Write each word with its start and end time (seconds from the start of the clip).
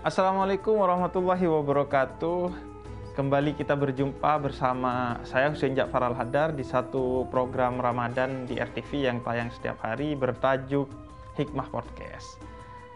Assalamualaikum 0.00 0.80
warahmatullahi 0.80 1.46
wabarakatuh. 1.46 2.50
Kembali 3.14 3.54
kita 3.54 3.78
berjumpa 3.78 4.42
bersama 4.42 5.20
saya 5.28 5.52
Hussein 5.52 5.78
Ja'far 5.78 6.02
Al-Hadar 6.02 6.50
di 6.56 6.64
satu 6.64 7.28
program 7.28 7.78
Ramadan 7.78 8.48
di 8.48 8.58
RTV 8.58 9.06
yang 9.06 9.20
tayang 9.20 9.54
setiap 9.54 9.78
hari 9.84 10.16
bertajuk 10.16 10.88
Hikmah 11.38 11.68
Podcast. 11.68 12.40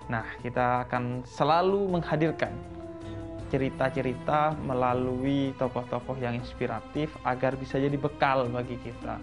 Nah, 0.08 0.26
kita 0.40 0.88
akan 0.88 1.22
selalu 1.28 1.86
menghadirkan 1.92 2.56
cerita-cerita 3.55 4.59
melalui 4.66 5.54
tokoh-tokoh 5.54 6.18
yang 6.18 6.34
inspiratif 6.34 7.14
agar 7.22 7.54
bisa 7.54 7.79
jadi 7.79 7.95
bekal 7.95 8.50
bagi 8.50 8.75
kita 8.82 9.22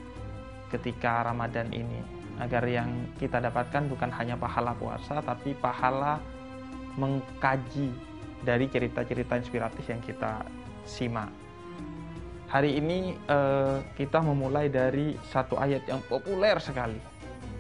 ketika 0.72 1.28
Ramadan 1.28 1.68
ini. 1.76 2.00
Agar 2.40 2.64
yang 2.64 3.12
kita 3.20 3.44
dapatkan 3.44 3.92
bukan 3.92 4.08
hanya 4.16 4.40
pahala 4.40 4.72
puasa 4.72 5.20
tapi 5.20 5.52
pahala 5.52 6.16
mengkaji 6.96 7.92
dari 8.40 8.72
cerita-cerita 8.72 9.36
inspiratif 9.36 9.84
yang 9.92 10.00
kita 10.00 10.48
simak. 10.88 11.28
Hari 12.48 12.80
ini 12.80 13.20
eh, 13.28 13.78
kita 14.00 14.24
memulai 14.24 14.72
dari 14.72 15.20
satu 15.28 15.60
ayat 15.60 15.84
yang 15.92 16.00
populer 16.08 16.56
sekali 16.64 17.00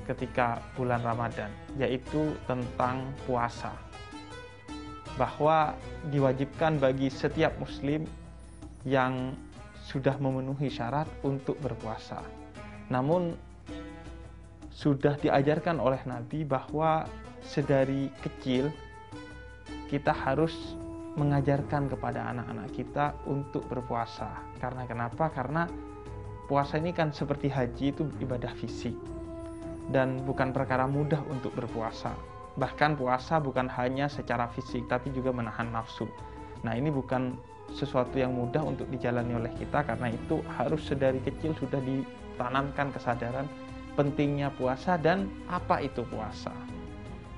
ketika 0.07 0.63
bulan 0.79 1.03
Ramadan, 1.03 1.51
yaitu 1.75 2.31
tentang 2.47 3.11
puasa. 3.27 3.90
Bahwa 5.19 5.75
diwajibkan 6.11 6.79
bagi 6.79 7.11
setiap 7.11 7.55
muslim 7.59 8.07
yang 8.87 9.35
sudah 9.85 10.15
memenuhi 10.17 10.71
syarat 10.71 11.09
untuk 11.25 11.59
berpuasa. 11.59 12.23
Namun 12.87 13.35
sudah 14.71 15.19
diajarkan 15.19 15.77
oleh 15.77 15.99
Nabi 16.07 16.47
bahwa 16.47 17.05
sedari 17.43 18.09
kecil 18.23 18.71
kita 19.91 20.15
harus 20.15 20.55
mengajarkan 21.19 21.91
kepada 21.91 22.31
anak-anak 22.31 22.71
kita 22.71 23.11
untuk 23.27 23.67
berpuasa. 23.67 24.31
Karena 24.63 24.87
kenapa? 24.87 25.27
Karena 25.27 25.67
puasa 26.47 26.79
ini 26.79 26.95
kan 26.95 27.11
seperti 27.11 27.51
haji 27.51 27.85
itu 27.91 28.07
ibadah 28.23 28.55
fisik 28.55 28.95
dan 29.91 30.23
bukan 30.23 30.55
perkara 30.55 30.87
mudah 30.87 31.19
untuk 31.27 31.51
berpuasa. 31.51 32.15
Bahkan 32.59 32.99
puasa 32.99 33.39
bukan 33.39 33.71
hanya 33.71 34.11
secara 34.11 34.51
fisik 34.51 34.87
tapi 34.91 35.11
juga 35.15 35.31
menahan 35.31 35.71
nafsu. 35.71 36.07
Nah, 36.61 36.75
ini 36.75 36.91
bukan 36.91 37.39
sesuatu 37.71 38.19
yang 38.19 38.35
mudah 38.35 38.61
untuk 38.61 38.91
dijalani 38.91 39.31
oleh 39.31 39.51
kita 39.55 39.87
karena 39.87 40.11
itu 40.11 40.43
harus 40.59 40.83
sedari 40.83 41.23
kecil 41.23 41.55
sudah 41.55 41.79
ditanamkan 41.79 42.91
kesadaran 42.91 43.47
pentingnya 43.95 44.51
puasa 44.55 44.99
dan 44.99 45.31
apa 45.47 45.79
itu 45.83 46.03
puasa. 46.07 46.51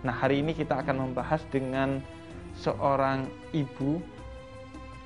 Nah, 0.01 0.13
hari 0.13 0.41
ini 0.41 0.57
kita 0.57 0.81
akan 0.81 1.09
membahas 1.09 1.45
dengan 1.53 2.01
seorang 2.57 3.29
ibu 3.53 4.01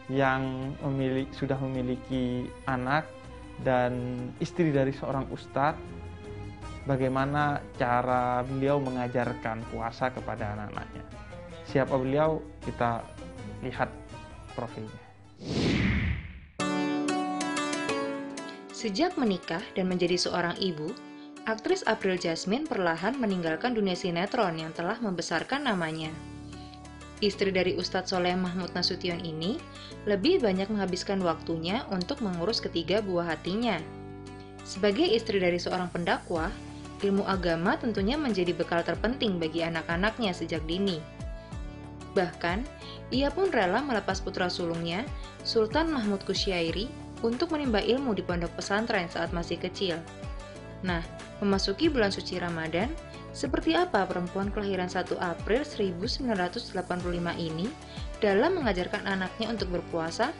yang 0.07 0.71
memiliki, 0.79 1.31
sudah 1.35 1.59
memiliki 1.59 2.47
anak 2.67 3.07
dan 3.61 4.15
istri 4.39 4.71
dari 4.71 4.95
seorang 4.95 5.27
ustadz 5.29 5.79
bagaimana 6.87 7.59
cara 7.75 8.41
beliau 8.47 8.79
mengajarkan 8.79 9.67
puasa 9.67 10.07
kepada 10.09 10.55
anak-anaknya? 10.55 11.03
Siapa 11.67 11.99
beliau? 11.99 12.39
Kita 12.63 13.03
lihat 13.59 13.91
profilnya. 14.55 15.03
Sejak 18.71 19.19
menikah 19.19 19.61
dan 19.75 19.91
menjadi 19.91 20.15
seorang 20.15 20.55
ibu, 20.63 20.95
aktris 21.43 21.83
April 21.83 22.15
Jasmine 22.15 22.63
perlahan 22.63 23.19
meninggalkan 23.19 23.75
dunia 23.75 23.97
sinetron 23.97 24.55
yang 24.55 24.71
telah 24.71 24.95
membesarkan 25.03 25.67
namanya. 25.67 26.13
Istri 27.17 27.49
dari 27.49 27.73
Ustadz 27.73 28.13
Soleh 28.13 28.37
Mahmud 28.37 28.77
Nasution 28.77 29.17
ini 29.25 29.57
lebih 30.05 30.37
banyak 30.37 30.69
menghabiskan 30.69 31.17
waktunya 31.25 31.81
untuk 31.89 32.21
mengurus 32.21 32.61
ketiga 32.61 33.01
buah 33.01 33.33
hatinya. 33.33 33.81
Sebagai 34.61 35.09
istri 35.09 35.41
dari 35.41 35.57
seorang 35.57 35.89
pendakwah, 35.89 36.53
ilmu 37.03 37.25
agama 37.25 37.77
tentunya 37.77 38.17
menjadi 38.17 38.53
bekal 38.53 38.81
terpenting 38.81 39.37
bagi 39.37 39.61
anak-anaknya 39.61 40.33
sejak 40.33 40.63
dini. 40.65 40.97
Bahkan, 42.17 42.65
ia 43.13 43.29
pun 43.29 43.53
rela 43.53 43.83
melepas 43.85 44.17
putra 44.17 44.49
sulungnya, 44.49 45.05
Sultan 45.45 45.93
Mahmud 45.93 46.25
Kusyairi, 46.25 46.89
untuk 47.21 47.53
menimba 47.53 47.81
ilmu 47.81 48.13
di 48.17 48.25
pondok 48.25 48.57
pesantren 48.57 49.09
saat 49.09 49.33
masih 49.33 49.57
kecil. 49.61 49.97
Nah, 50.85 51.01
memasuki 51.41 51.89
bulan 51.89 52.13
suci 52.13 52.37
Ramadan, 52.37 52.89
seperti 53.33 53.77
apa 53.77 54.05
perempuan 54.09 54.49
kelahiran 54.49 54.89
1 54.89 55.13
April 55.21 55.61
1985 55.61 56.73
ini 57.37 57.69
dalam 58.17 58.57
mengajarkan 58.57 59.05
anaknya 59.05 59.53
untuk 59.53 59.69
berpuasa? 59.77 60.33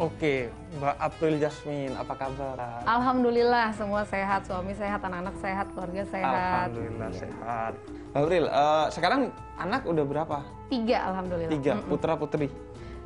Oke, 0.00 0.48
Mbak 0.80 0.96
April 0.96 1.36
Jasmine, 1.36 1.92
apa 1.92 2.16
kabar? 2.16 2.56
Alhamdulillah, 2.88 3.68
semua 3.76 4.00
sehat, 4.08 4.48
suami 4.48 4.72
sehat, 4.72 5.04
anak-anak 5.04 5.36
sehat, 5.44 5.68
keluarga 5.76 6.08
sehat. 6.08 6.72
Alhamdulillah 6.72 7.10
sehat. 7.12 7.72
Mbak 8.16 8.20
April, 8.24 8.44
uh, 8.48 8.86
sekarang 8.88 9.20
anak 9.60 9.84
udah 9.84 10.04
berapa? 10.08 10.40
Tiga, 10.72 11.04
alhamdulillah. 11.04 11.52
Tiga, 11.52 11.84
putra 11.84 12.16
putri. 12.16 12.48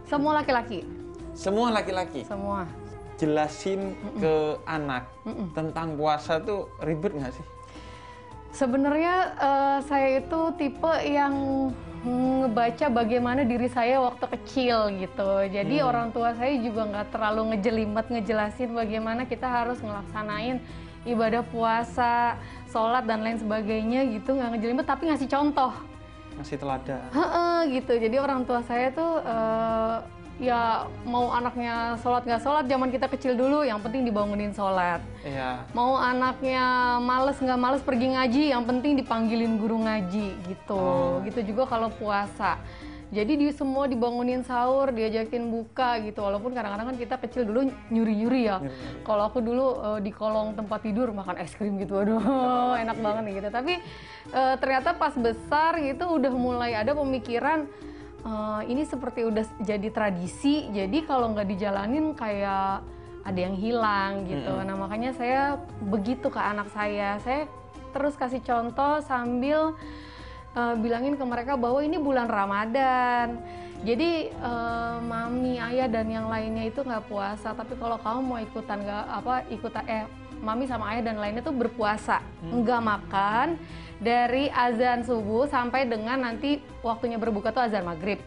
Semua 0.06 0.38
laki-laki. 0.38 0.87
Semua 1.34 1.75
laki-laki. 1.75 2.22
Semua. 2.31 2.62
Jelasin 3.19 3.99
Mm-mm. 3.99 4.22
ke 4.22 4.34
anak 4.62 5.11
Mm-mm. 5.26 5.50
tentang 5.50 5.99
puasa 5.99 6.38
tuh 6.38 6.71
ribet 6.78 7.11
nggak 7.11 7.34
sih? 7.34 7.47
Sebenarnya 8.55 9.34
uh, 9.43 9.78
saya 9.82 10.22
itu 10.22 10.41
tipe 10.55 10.94
yang 11.03 11.34
ngebaca 12.04 12.87
bagaimana 12.92 13.48
diri 13.48 13.69
saya 13.72 13.97
waktu 14.04 14.28
kecil 14.37 14.92
gitu. 15.00 15.31
Jadi 15.48 15.81
hmm. 15.81 15.88
orang 15.88 16.09
tua 16.12 16.37
saya 16.37 16.53
juga 16.60 16.84
nggak 16.84 17.09
terlalu 17.16 17.56
ngejelimet 17.56 18.06
ngejelasin 18.12 18.70
bagaimana 18.76 19.25
kita 19.25 19.48
harus 19.48 19.81
ngelaksanain 19.81 20.60
ibadah 21.09 21.44
puasa, 21.48 22.37
sholat 22.69 23.09
dan 23.09 23.25
lain 23.25 23.41
sebagainya 23.41 24.04
gitu 24.12 24.37
nggak 24.37 24.56
ngejelimet 24.56 24.87
tapi 24.87 25.09
ngasih 25.09 25.28
contoh. 25.28 25.72
Ngasih 26.37 26.56
teladan. 26.60 27.09
Heeh 27.14 27.59
gitu. 27.81 27.93
Jadi 27.97 28.16
orang 28.20 28.44
tua 28.44 28.60
saya 28.66 28.93
tuh 28.93 29.22
uh, 29.25 30.04
ya 30.43 30.91
mau 31.06 31.31
anaknya 31.31 31.95
sholat 32.03 32.27
nggak 32.27 32.43
sholat 32.43 32.65
zaman 32.67 32.91
kita 32.91 33.06
kecil 33.06 33.39
dulu 33.39 33.62
yang 33.62 33.78
penting 33.78 34.03
dibangunin 34.03 34.50
sholat. 34.50 34.99
Iya. 35.22 35.65
mau 35.72 35.95
anaknya 35.97 36.99
males 37.00 37.39
nggak 37.39 37.61
males 37.61 37.83
pergi 37.87 38.12
ngaji 38.12 38.43
yang 38.50 38.67
penting 38.67 38.99
dipanggilin 38.99 39.56
guru 39.56 39.78
ngaji 39.87 40.34
gitu. 40.50 40.75
Oh. 40.75 41.23
gitu 41.23 41.55
juga 41.55 41.71
kalau 41.71 41.89
puasa. 41.94 42.59
Jadi 43.15 43.39
di 43.39 43.49
semua 43.55 43.87
dibangunin 43.87 44.43
sahur 44.43 44.91
diajakin 44.91 45.47
buka 45.47 46.03
gitu. 46.03 46.19
Walaupun 46.19 46.50
kadang-kadang 46.50 46.91
kan 46.91 46.97
kita 46.99 47.15
kecil 47.23 47.47
dulu 47.47 47.71
nyuri-nyuri 47.94 48.43
ya. 48.50 48.59
Kalau 49.06 49.31
aku 49.31 49.39
dulu 49.39 49.78
uh, 49.78 50.00
di 50.03 50.11
kolong 50.11 50.59
tempat 50.59 50.83
tidur 50.83 51.15
makan 51.15 51.39
es 51.39 51.55
krim 51.55 51.78
gitu 51.78 52.03
aduh 52.03 52.19
enak 52.83 52.99
banget 52.99 53.39
gitu. 53.39 53.49
Tapi 53.55 53.78
uh, 54.34 54.59
ternyata 54.59 54.99
pas 54.99 55.15
besar 55.15 55.78
gitu 55.78 56.11
udah 56.11 56.33
mulai 56.34 56.75
ada 56.75 56.91
pemikiran 56.91 57.71
uh, 58.25 58.61
ini 58.67 58.83
seperti 58.89 59.29
udah 59.29 59.45
jadi 59.61 59.89
tradisi 59.93 60.69
jadi 60.73 60.99
kalau 61.05 61.31
nggak 61.37 61.49
dijalanin 61.49 62.17
kayak 62.17 62.83
ada 63.25 63.41
yang 63.41 63.57
hilang 63.57 64.29
gitu. 64.29 64.53
Mm 64.53 64.61
-hmm. 64.61 64.69
nah 64.69 64.77
makanya 64.77 65.11
saya 65.17 65.57
begitu 65.81 66.29
ke 66.29 66.37
anak 66.37 66.69
saya. 66.77 67.17
Saya 67.25 67.49
terus 67.97 68.21
kasih 68.21 68.45
contoh 68.45 69.01
sambil 69.01 69.73
uh, 70.53 70.75
bilangin 70.76 71.17
ke 71.17 71.25
mereka 71.25 71.56
bahwa 71.56 71.81
ini 71.81 71.97
bulan 71.97 72.29
Ramadan. 72.29 73.41
Jadi 73.85 74.32
uh, 74.41 74.97
mami 75.05 75.61
ayah 75.61 75.88
dan 75.88 76.09
yang 76.09 76.29
lainnya 76.29 76.69
itu 76.69 76.81
nggak 76.81 77.05
puasa. 77.09 77.53
Tapi 77.53 77.77
kalau 77.77 77.97
kamu 78.00 78.20
mau 78.20 78.38
ikutan 78.41 78.81
nggak 78.81 79.05
apa 79.09 79.35
ikutan 79.49 79.85
eh 79.88 80.05
mami 80.44 80.69
sama 80.69 80.93
ayah 80.93 81.08
dan 81.08 81.17
lainnya 81.17 81.41
tuh 81.41 81.56
berpuasa 81.56 82.20
hmm. 82.20 82.52
nggak 82.61 82.82
makan 82.85 83.46
dari 83.99 84.52
azan 84.52 85.00
subuh 85.02 85.49
sampai 85.49 85.88
dengan 85.88 86.20
nanti 86.20 86.61
waktunya 86.85 87.17
berbuka 87.17 87.50
tuh 87.50 87.64
azan 87.64 87.88
maghrib 87.88 88.20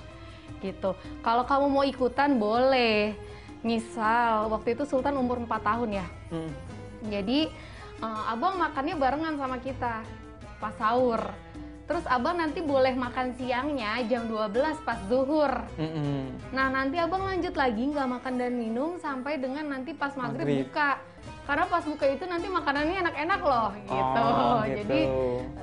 gitu. 0.62 0.98
Kalau 1.22 1.44
kamu 1.46 1.66
mau 1.70 1.86
ikutan 1.86 2.34
boleh. 2.38 3.14
Misal 3.62 4.50
waktu 4.54 4.78
itu 4.78 4.86
Sultan 4.86 5.18
umur 5.18 5.42
4 5.44 5.50
tahun 5.62 5.90
ya. 6.02 6.08
Hmm. 6.34 6.52
Jadi 7.10 7.50
uh, 8.02 8.32
abang 8.34 8.58
makannya 8.58 8.96
barengan 8.98 9.36
sama 9.38 9.58
kita 9.62 10.02
pas 10.58 10.74
sahur. 10.78 11.22
Terus 11.88 12.04
abang 12.12 12.36
nanti 12.36 12.60
boleh 12.60 12.92
makan 13.00 13.32
siangnya 13.40 13.96
jam 14.12 14.28
12 14.28 14.84
pas 14.84 15.00
zuhur. 15.08 15.64
Mm 15.80 15.88
-hmm. 15.88 16.20
Nah 16.52 16.68
nanti 16.68 17.00
abang 17.00 17.24
lanjut 17.24 17.56
lagi 17.56 17.80
nggak 17.80 18.08
makan 18.12 18.34
dan 18.36 18.54
minum 18.60 19.00
sampai 19.00 19.40
dengan 19.40 19.72
nanti 19.72 19.96
pas 19.96 20.12
maghrib, 20.20 20.44
maghrib. 20.44 20.68
buka. 20.68 21.00
Karena 21.48 21.64
pas 21.72 21.84
buka 21.88 22.06
itu 22.12 22.28
nanti 22.28 22.48
makanannya 22.52 22.96
enak-enak 23.08 23.40
loh 23.40 23.70
gitu. 23.88 24.24
Oh, 24.28 24.60
gitu. 24.68 24.76
Jadi 24.84 25.00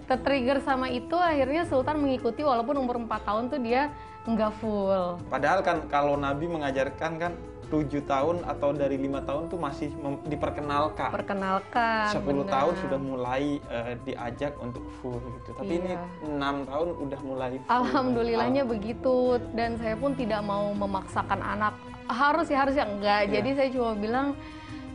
tertrigger 0.09 0.59
sama 0.65 0.89
itu 0.89 1.13
akhirnya 1.13 1.69
Sultan 1.69 2.01
mengikuti 2.01 2.41
walaupun 2.41 2.81
umur 2.81 2.97
4 3.05 3.29
tahun 3.29 3.45
tuh 3.53 3.61
dia 3.61 3.93
nggak 4.25 4.53
full. 4.65 5.21
Padahal 5.29 5.61
kan 5.61 5.85
kalau 5.93 6.17
Nabi 6.17 6.49
mengajarkan 6.49 7.13
kan 7.21 7.33
tujuh 7.69 8.05
tahun 8.05 8.45
atau 8.45 8.77
dari 8.77 9.01
lima 9.01 9.25
tahun 9.25 9.49
tuh 9.49 9.61
masih 9.61 9.89
diperkenalkan. 10.29 11.11
Perkenalkan. 11.13 12.13
Sepuluh 12.13 12.45
tahun 12.49 12.75
sudah 12.81 12.99
mulai 13.01 13.59
uh, 13.69 13.93
diajak 14.05 14.57
untuk 14.61 14.85
full 15.01 15.21
gitu. 15.21 15.53
Tapi 15.57 15.73
iya. 15.77 15.81
ini 15.81 15.93
enam 16.29 16.65
tahun 16.65 16.89
udah 16.97 17.21
mulai. 17.25 17.53
Full. 17.61 17.69
Alhamdulillahnya 17.69 18.63
Alhamdulillah. 18.65 18.97
begitu 18.97 19.17
dan 19.53 19.77
saya 19.81 19.97
pun 20.01 20.17
tidak 20.17 20.41
mau 20.45 20.73
memaksakan 20.73 21.41
anak 21.41 21.77
harus 22.09 22.47
ya 22.53 22.65
harus 22.65 22.77
ya 22.77 22.85
enggak. 22.85 23.29
Iya. 23.29 23.41
Jadi 23.41 23.51
saya 23.57 23.69
cuma 23.73 23.93
bilang 23.97 24.37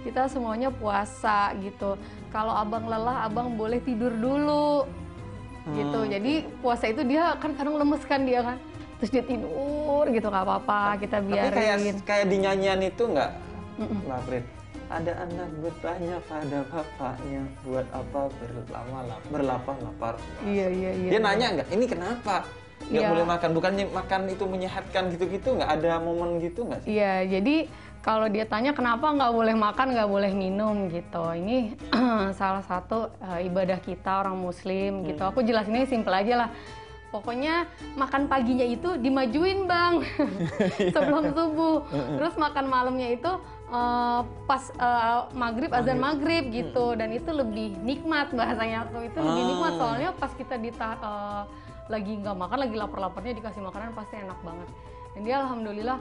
kita 0.03 0.31
semuanya 0.31 0.69
puasa 0.71 1.51
gitu. 1.59 1.99
Kalau 2.31 2.53
abang 2.55 2.87
lelah, 2.87 3.27
abang 3.27 3.53
boleh 3.55 3.81
tidur 3.83 4.13
dulu 4.13 4.85
gitu. 4.85 5.69
hmm. 5.69 5.77
gitu. 5.79 5.99
Jadi 6.07 6.33
puasa 6.63 6.85
itu 6.87 7.01
dia 7.05 7.35
kan 7.37 7.51
kadang 7.55 7.75
lemes 7.77 8.03
kan 8.07 8.23
dia 8.23 8.41
kan 8.43 8.57
terus 8.99 9.15
dia 9.15 9.23
tidur 9.23 10.03
gitu 10.11 10.27
nggak 10.27 10.43
apa-apa 10.43 10.99
kita 10.99 11.23
biarin. 11.23 11.55
Tapi 11.55 11.55
kayak 11.55 11.77
kayak 12.03 12.25
di 12.27 12.37
nyanyian 12.43 12.83
itu 12.83 13.03
nggak, 13.07 13.31
Mbak 13.79 14.19
Frit? 14.27 14.45
Ada 14.89 15.11
anak 15.23 15.49
bertanya 15.63 16.15
pada 16.27 16.59
bapaknya 16.67 17.41
buat 17.63 17.87
apa 17.95 18.21
berlama-lama 18.27 19.25
berlapar-lapar. 19.31 20.15
Iya 20.43 20.67
iya 20.67 20.91
iya. 20.97 21.09
Dia 21.15 21.19
nanya 21.23 21.47
nggak, 21.55 21.67
ini 21.71 21.85
kenapa? 21.87 22.43
Nggak 22.89 23.03
ya. 23.05 23.09
boleh 23.11 23.25
makan, 23.27 23.49
bukannya 23.55 23.85
makan 23.91 24.21
itu 24.33 24.43
menyehatkan 24.49 25.03
gitu-gitu 25.15 25.47
nggak 25.55 25.71
ada 25.79 26.01
momen 26.03 26.43
gitu 26.43 26.67
nggak 26.67 26.83
sih? 26.83 26.99
Iya 26.99 27.39
jadi 27.39 27.55
kalau 27.99 28.31
dia 28.31 28.47
tanya 28.47 28.71
kenapa 28.71 29.11
nggak 29.11 29.33
boleh 29.35 29.55
makan 29.59 29.91
nggak 29.91 30.09
boleh 30.09 30.31
minum? 30.31 30.87
Gitu. 30.87 31.23
Ini 31.35 31.57
salah 32.39 32.63
satu 32.63 33.11
uh, 33.19 33.39
ibadah 33.43 33.79
kita 33.83 34.23
orang 34.23 34.39
muslim 34.39 35.03
gitu. 35.03 35.19
Hmm. 35.19 35.31
aku 35.35 35.43
jelasinnya 35.43 35.83
simpel 35.83 36.15
aja 36.15 36.47
lah. 36.47 36.49
Pokoknya 37.09 37.65
makan 37.97 38.29
paginya 38.29 38.63
itu 38.63 38.95
dimajuin 39.01 39.67
bang. 39.67 40.05
Sebelum 40.95 41.35
subuh. 41.35 41.83
Terus 41.91 42.33
makan 42.39 42.65
malamnya 42.71 43.11
itu 43.11 43.31
uh, 43.67 44.21
pas 44.47 44.63
uh, 44.79 45.27
maghrib 45.35 45.73
azan 45.75 45.99
maghrib. 45.99 46.47
gitu. 46.55 46.95
Dan 46.95 47.11
itu 47.11 47.29
lebih 47.35 47.75
nikmat 47.83 48.31
bahasanya. 48.31 48.87
Tuh 48.95 49.03
itu 49.03 49.19
lebih 49.19 49.43
nikmat. 49.43 49.73
Ah. 49.75 49.79
soalnya 49.79 50.09
pas 50.15 50.31
kita 50.31 50.55
di 50.55 50.71
uh, 50.71 51.43
lagi 51.89 52.13
nggak 52.21 52.37
makan 52.37 52.57
lagi 52.63 52.75
lapar-laparnya 52.77 53.33
dikasih 53.43 53.59
makanan 53.65 53.91
pasti 53.91 54.15
enak 54.23 54.39
banget. 54.39 54.69
Dan 55.17 55.21
dia 55.25 55.35
alhamdulillah 55.41 55.97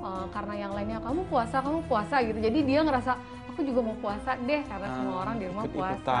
uh, 0.00 0.26
karena 0.32 0.54
yang 0.66 0.72
lainnya 0.74 0.98
kamu 1.00 1.22
puasa 1.28 1.60
kamu 1.60 1.80
puasa 1.86 2.16
gitu. 2.24 2.38
Jadi 2.40 2.58
dia 2.64 2.80
ngerasa 2.82 3.12
aku 3.52 3.60
juga 3.66 3.80
mau 3.84 3.96
puasa 4.00 4.40
deh 4.40 4.62
karena 4.64 4.88
uh, 4.88 4.94
semua 4.96 5.16
orang 5.26 5.36
di 5.36 5.44
rumah 5.52 5.66
puasa 5.68 6.20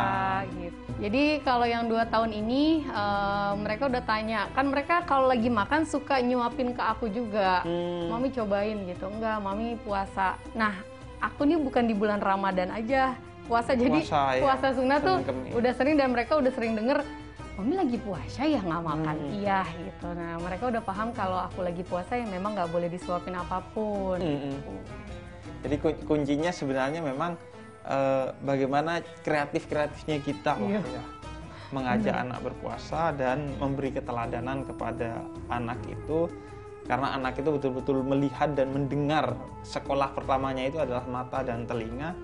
gitu. 0.52 0.78
Jadi 1.00 1.22
kalau 1.40 1.66
yang 1.66 1.88
dua 1.88 2.04
tahun 2.04 2.30
ini 2.36 2.84
uh, 2.92 3.56
mereka 3.56 3.88
udah 3.88 4.02
tanya 4.04 4.40
kan 4.52 4.68
mereka 4.68 5.02
kalau 5.08 5.30
lagi 5.30 5.48
makan 5.48 5.88
suka 5.88 6.20
nyuapin 6.20 6.76
ke 6.76 6.82
aku 6.82 7.08
juga. 7.08 7.64
Hmm. 7.64 8.12
mami 8.12 8.28
cobain 8.30 8.76
gitu. 8.84 9.08
Enggak 9.08 9.40
mami 9.40 9.80
puasa. 9.80 10.36
Nah 10.52 10.76
aku 11.20 11.48
nih 11.48 11.56
bukan 11.56 11.88
di 11.88 11.94
bulan 11.96 12.20
ramadan 12.20 12.68
aja 12.76 13.16
puasa. 13.48 13.72
Jadi 13.72 14.04
puasa, 14.04 14.20
ya. 14.36 14.40
puasa 14.44 14.66
sunnah 14.76 14.98
tuh 15.00 15.16
ya. 15.24 15.56
udah 15.56 15.72
sering 15.74 15.96
dan 15.96 16.12
mereka 16.12 16.36
udah 16.36 16.52
sering 16.52 16.76
denger 16.76 17.00
Mami 17.58 17.74
lagi 17.76 17.98
puasa 18.00 18.46
ya 18.46 18.60
nggak 18.62 18.82
makan 18.84 19.16
hmm. 19.16 19.32
iya 19.42 19.60
gitu. 19.66 20.06
Nah 20.14 20.38
mereka 20.40 20.70
udah 20.70 20.82
paham 20.82 21.08
kalau 21.10 21.38
aku 21.40 21.66
lagi 21.66 21.82
puasa 21.84 22.16
yang 22.16 22.30
memang 22.30 22.56
nggak 22.56 22.70
boleh 22.70 22.88
disuapin 22.88 23.36
apa 23.36 23.60
pun. 23.74 24.18
Hmm. 24.20 24.56
Jadi 25.60 25.76
kuncinya 26.08 26.50
sebenarnya 26.54 27.04
memang 27.04 27.36
uh, 27.84 28.32
bagaimana 28.40 29.04
kreatif 29.20 29.68
kreatifnya 29.68 30.18
kita 30.24 30.56
iya. 30.56 30.80
ya 30.80 31.04
mengajak 31.70 32.14
hmm. 32.14 32.24
anak 32.26 32.38
berpuasa 32.42 33.14
dan 33.14 33.46
memberi 33.58 33.94
keteladanan 33.94 34.66
kepada 34.66 35.22
anak 35.48 35.78
itu 35.86 36.26
karena 36.90 37.14
anak 37.14 37.38
itu 37.38 37.54
betul-betul 37.54 38.02
melihat 38.02 38.50
dan 38.58 38.74
mendengar 38.74 39.38
sekolah 39.62 40.10
pertamanya 40.10 40.66
itu 40.66 40.82
adalah 40.82 41.06
mata 41.06 41.46
dan 41.46 41.62
telinga 41.62 42.18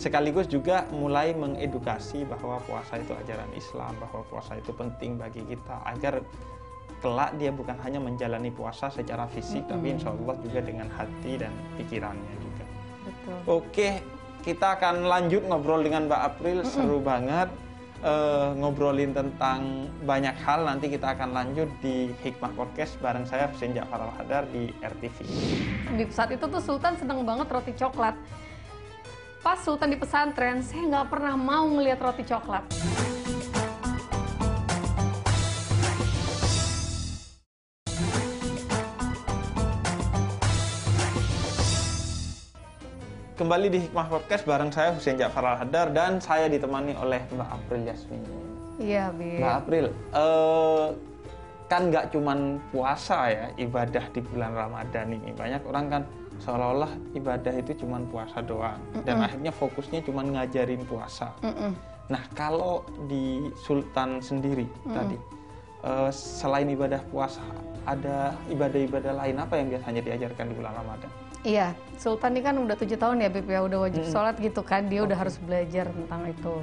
sekaligus 0.00 0.48
juga 0.48 0.88
mulai 0.96 1.36
mengedukasi 1.36 2.24
bahwa 2.24 2.56
puasa 2.64 2.96
itu 2.96 3.12
ajaran 3.12 3.52
Islam, 3.52 3.92
bahwa 4.00 4.24
puasa 4.32 4.56
itu 4.56 4.72
penting 4.72 5.20
bagi 5.20 5.44
kita 5.44 5.76
agar 5.84 6.24
kelak 7.04 7.36
dia 7.36 7.52
bukan 7.52 7.76
hanya 7.84 8.00
menjalani 8.00 8.48
puasa 8.48 8.88
secara 8.88 9.28
fisik, 9.28 9.60
mm 9.60 9.68
-hmm. 9.68 9.72
tapi 9.76 9.86
insya 9.92 10.08
Allah 10.16 10.36
juga 10.40 10.60
dengan 10.64 10.88
hati 10.88 11.32
dan 11.36 11.52
pikirannya 11.76 12.34
juga. 12.40 12.64
Betul. 13.04 13.36
Oke, 13.44 13.88
kita 14.40 14.80
akan 14.80 15.04
lanjut 15.04 15.44
ngobrol 15.44 15.84
dengan 15.84 16.08
Mbak 16.08 16.22
April, 16.32 16.56
mm 16.60 16.64
-hmm. 16.64 16.72
seru 16.72 16.98
banget. 17.04 17.50
Uh, 18.00 18.56
ngobrolin 18.56 19.12
tentang 19.12 19.84
banyak 20.08 20.32
hal 20.40 20.64
nanti 20.64 20.88
kita 20.88 21.12
akan 21.12 21.36
lanjut 21.36 21.68
di 21.84 22.08
Hikmah 22.24 22.56
Podcast 22.56 22.96
bareng 22.96 23.28
saya 23.28 23.52
Hussein 23.52 23.76
Ja'far 23.76 24.00
Al-Hadar 24.00 24.48
di 24.48 24.72
RTV. 24.80 25.20
Di 26.00 26.08
saat 26.08 26.32
itu 26.32 26.40
tuh 26.48 26.64
Sultan 26.64 26.96
seneng 26.96 27.20
banget 27.28 27.52
roti 27.52 27.76
coklat 27.76 28.16
pas 29.40 29.56
Sultan 29.56 29.88
di 29.88 29.96
pesantren, 29.96 30.60
saya 30.60 30.84
nggak 30.84 31.06
pernah 31.08 31.32
mau 31.32 31.64
ngelihat 31.64 31.96
roti 32.04 32.28
coklat. 32.28 32.60
Kembali 43.40 43.72
di 43.72 43.88
Hikmah 43.88 44.12
Podcast 44.12 44.44
bareng 44.44 44.68
saya 44.68 44.92
Hussein 44.92 45.16
Ja'far 45.16 45.40
Al-Hadar 45.40 45.88
dan 45.96 46.20
saya 46.20 46.44
ditemani 46.44 46.92
oleh 47.00 47.24
Mbak 47.32 47.48
April 47.48 47.88
Yasmin. 47.88 48.20
Iya, 48.76 49.08
Bi. 49.16 49.40
Mbak 49.40 49.54
April, 49.64 49.84
uh, 50.12 50.92
kan 51.72 51.88
nggak 51.88 52.12
cuman 52.12 52.60
puasa 52.68 53.32
ya 53.32 53.46
ibadah 53.56 54.04
di 54.12 54.20
bulan 54.20 54.52
Ramadan 54.52 55.16
ini. 55.16 55.32
Banyak 55.32 55.64
orang 55.64 55.86
kan 55.88 56.02
seolah-olah 56.40 56.92
ibadah 57.14 57.54
itu 57.60 57.84
cuma 57.84 58.00
puasa 58.08 58.40
doang 58.40 58.80
mm 58.80 59.00
-mm. 59.00 59.04
dan 59.04 59.16
akhirnya 59.20 59.52
fokusnya 59.52 60.00
cuma 60.04 60.24
ngajarin 60.24 60.82
puasa. 60.88 61.30
Mm 61.44 61.52
-mm. 61.52 61.72
Nah 62.10 62.22
kalau 62.34 62.82
di 63.06 63.52
Sultan 63.60 64.18
sendiri 64.24 64.66
mm 64.66 64.80
-mm. 64.88 64.94
tadi 64.96 65.16
uh, 65.84 66.10
selain 66.10 66.68
ibadah 66.72 67.00
puasa 67.12 67.44
ada 67.84 68.36
ibadah-ibadah 68.52 69.12
lain 69.16 69.36
apa 69.40 69.54
yang 69.56 69.68
biasanya 69.72 70.00
diajarkan 70.04 70.44
di 70.52 70.54
bulan 70.56 70.74
Ramadan? 70.76 71.10
Iya, 71.40 71.72
Sultan 71.96 72.36
ini 72.36 72.44
kan 72.44 72.52
udah 72.60 72.76
tujuh 72.76 73.00
tahun 73.00 73.24
ya 73.24 73.32
Bip 73.32 73.48
ya 73.48 73.64
udah 73.64 73.88
wajib 73.88 74.04
mm. 74.04 74.12
sholat 74.12 74.36
gitu 74.36 74.60
kan 74.60 74.84
dia 74.92 75.00
okay. 75.00 75.08
udah 75.08 75.16
harus 75.16 75.36
belajar 75.40 75.88
tentang 75.88 76.28
itu. 76.28 76.54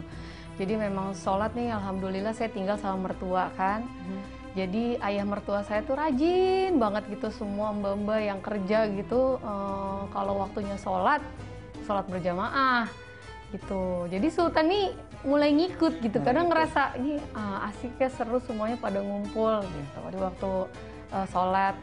Jadi 0.57 0.74
memang 0.74 1.18
sholat 1.18 1.53
nih 1.57 1.74
alhamdulillah 1.74 2.33
saya 2.33 2.50
tinggal 2.53 2.77
sama 2.77 3.09
mertua 3.09 3.50
kan. 3.57 3.85
Mm 3.85 4.37
jadi 4.57 4.98
ayah 5.05 5.25
mertua 5.29 5.62
saya 5.62 5.86
tuh 5.86 5.93
rajin 5.93 6.81
banget 6.81 7.05
gitu 7.13 7.29
semua 7.29 7.70
mbak-mbak 7.77 8.22
yang 8.25 8.39
kerja 8.41 8.89
gitu. 8.89 9.38
Uh, 9.46 10.10
kalau 10.10 10.41
waktunya 10.41 10.74
sholat 10.81 11.22
sholat 11.86 12.10
berjamaah 12.10 12.89
gitu. 13.53 14.10
Jadi 14.10 14.27
Sultan 14.34 14.65
nih 14.67 14.86
mulai 15.22 15.53
ngikut 15.53 16.01
gitu. 16.01 16.17
Kadang 16.25 16.50
ngerasa 16.50 16.98
ini 16.98 17.22
uh, 17.38 17.70
asiknya 17.70 18.10
seru 18.10 18.41
semuanya 18.41 18.81
pada 18.81 18.98
ngumpul 18.98 19.62
gitu 19.62 20.00
di 20.10 20.17
waktu 20.17 20.51
uh, 21.13 21.27
sholat. 21.29 21.77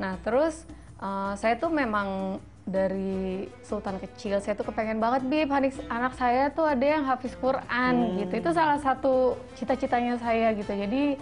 Nah 0.00 0.16
terus 0.24 0.64
uh, 1.04 1.36
saya 1.36 1.60
tuh 1.60 1.68
memang 1.68 2.40
dari 2.68 3.48
Sultan 3.64 3.96
kecil 3.96 4.40
saya 4.44 4.56
tuh 4.56 4.64
kepengen 4.64 4.96
banget 4.96 5.28
bib. 5.28 5.52
Anak 5.92 6.16
saya 6.16 6.48
tuh 6.52 6.64
ada 6.64 6.84
yang 6.84 7.04
hafiz 7.04 7.36
Quran 7.36 7.94
hmm. 7.94 8.16
gitu. 8.24 8.32
Itu 8.40 8.50
salah 8.56 8.80
satu 8.80 9.36
cita-citanya 9.60 10.16
saya 10.16 10.56
gitu. 10.56 10.72
Jadi 10.72 11.20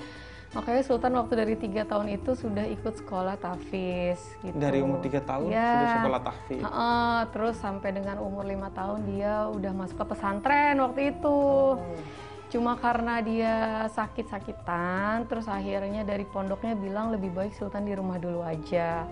Makanya 0.54 0.82
Sultan 0.86 1.12
waktu 1.18 1.34
dari 1.34 1.54
tiga 1.58 1.82
tahun 1.82 2.06
itu 2.14 2.38
sudah 2.38 2.64
ikut 2.70 2.94
sekolah 3.02 3.34
tahfiz. 3.40 4.22
Gitu. 4.40 4.54
Dari 4.54 4.78
umur 4.78 5.02
tiga 5.02 5.18
tahun 5.24 5.50
ya. 5.50 5.70
sudah 5.74 5.94
sekolah 6.00 6.20
tahfiz. 6.22 6.62
Uh, 6.62 6.68
uh, 6.70 7.16
terus 7.34 7.56
sampai 7.58 7.90
dengan 7.90 8.22
umur 8.22 8.46
lima 8.46 8.70
tahun 8.70 9.02
dia 9.10 9.50
udah 9.50 9.72
masuk 9.74 9.98
ke 9.98 10.06
pesantren 10.14 10.78
waktu 10.78 11.00
itu. 11.16 11.40
Oh. 11.74 11.98
Cuma 12.46 12.78
karena 12.78 13.18
dia 13.26 13.54
sakit-sakitan, 13.90 15.26
terus 15.26 15.50
akhirnya 15.50 16.06
dari 16.06 16.22
pondoknya 16.22 16.78
bilang 16.78 17.10
lebih 17.10 17.34
baik 17.34 17.50
Sultan 17.58 17.82
di 17.82 17.92
rumah 17.98 18.22
dulu 18.22 18.46
aja. 18.46 19.02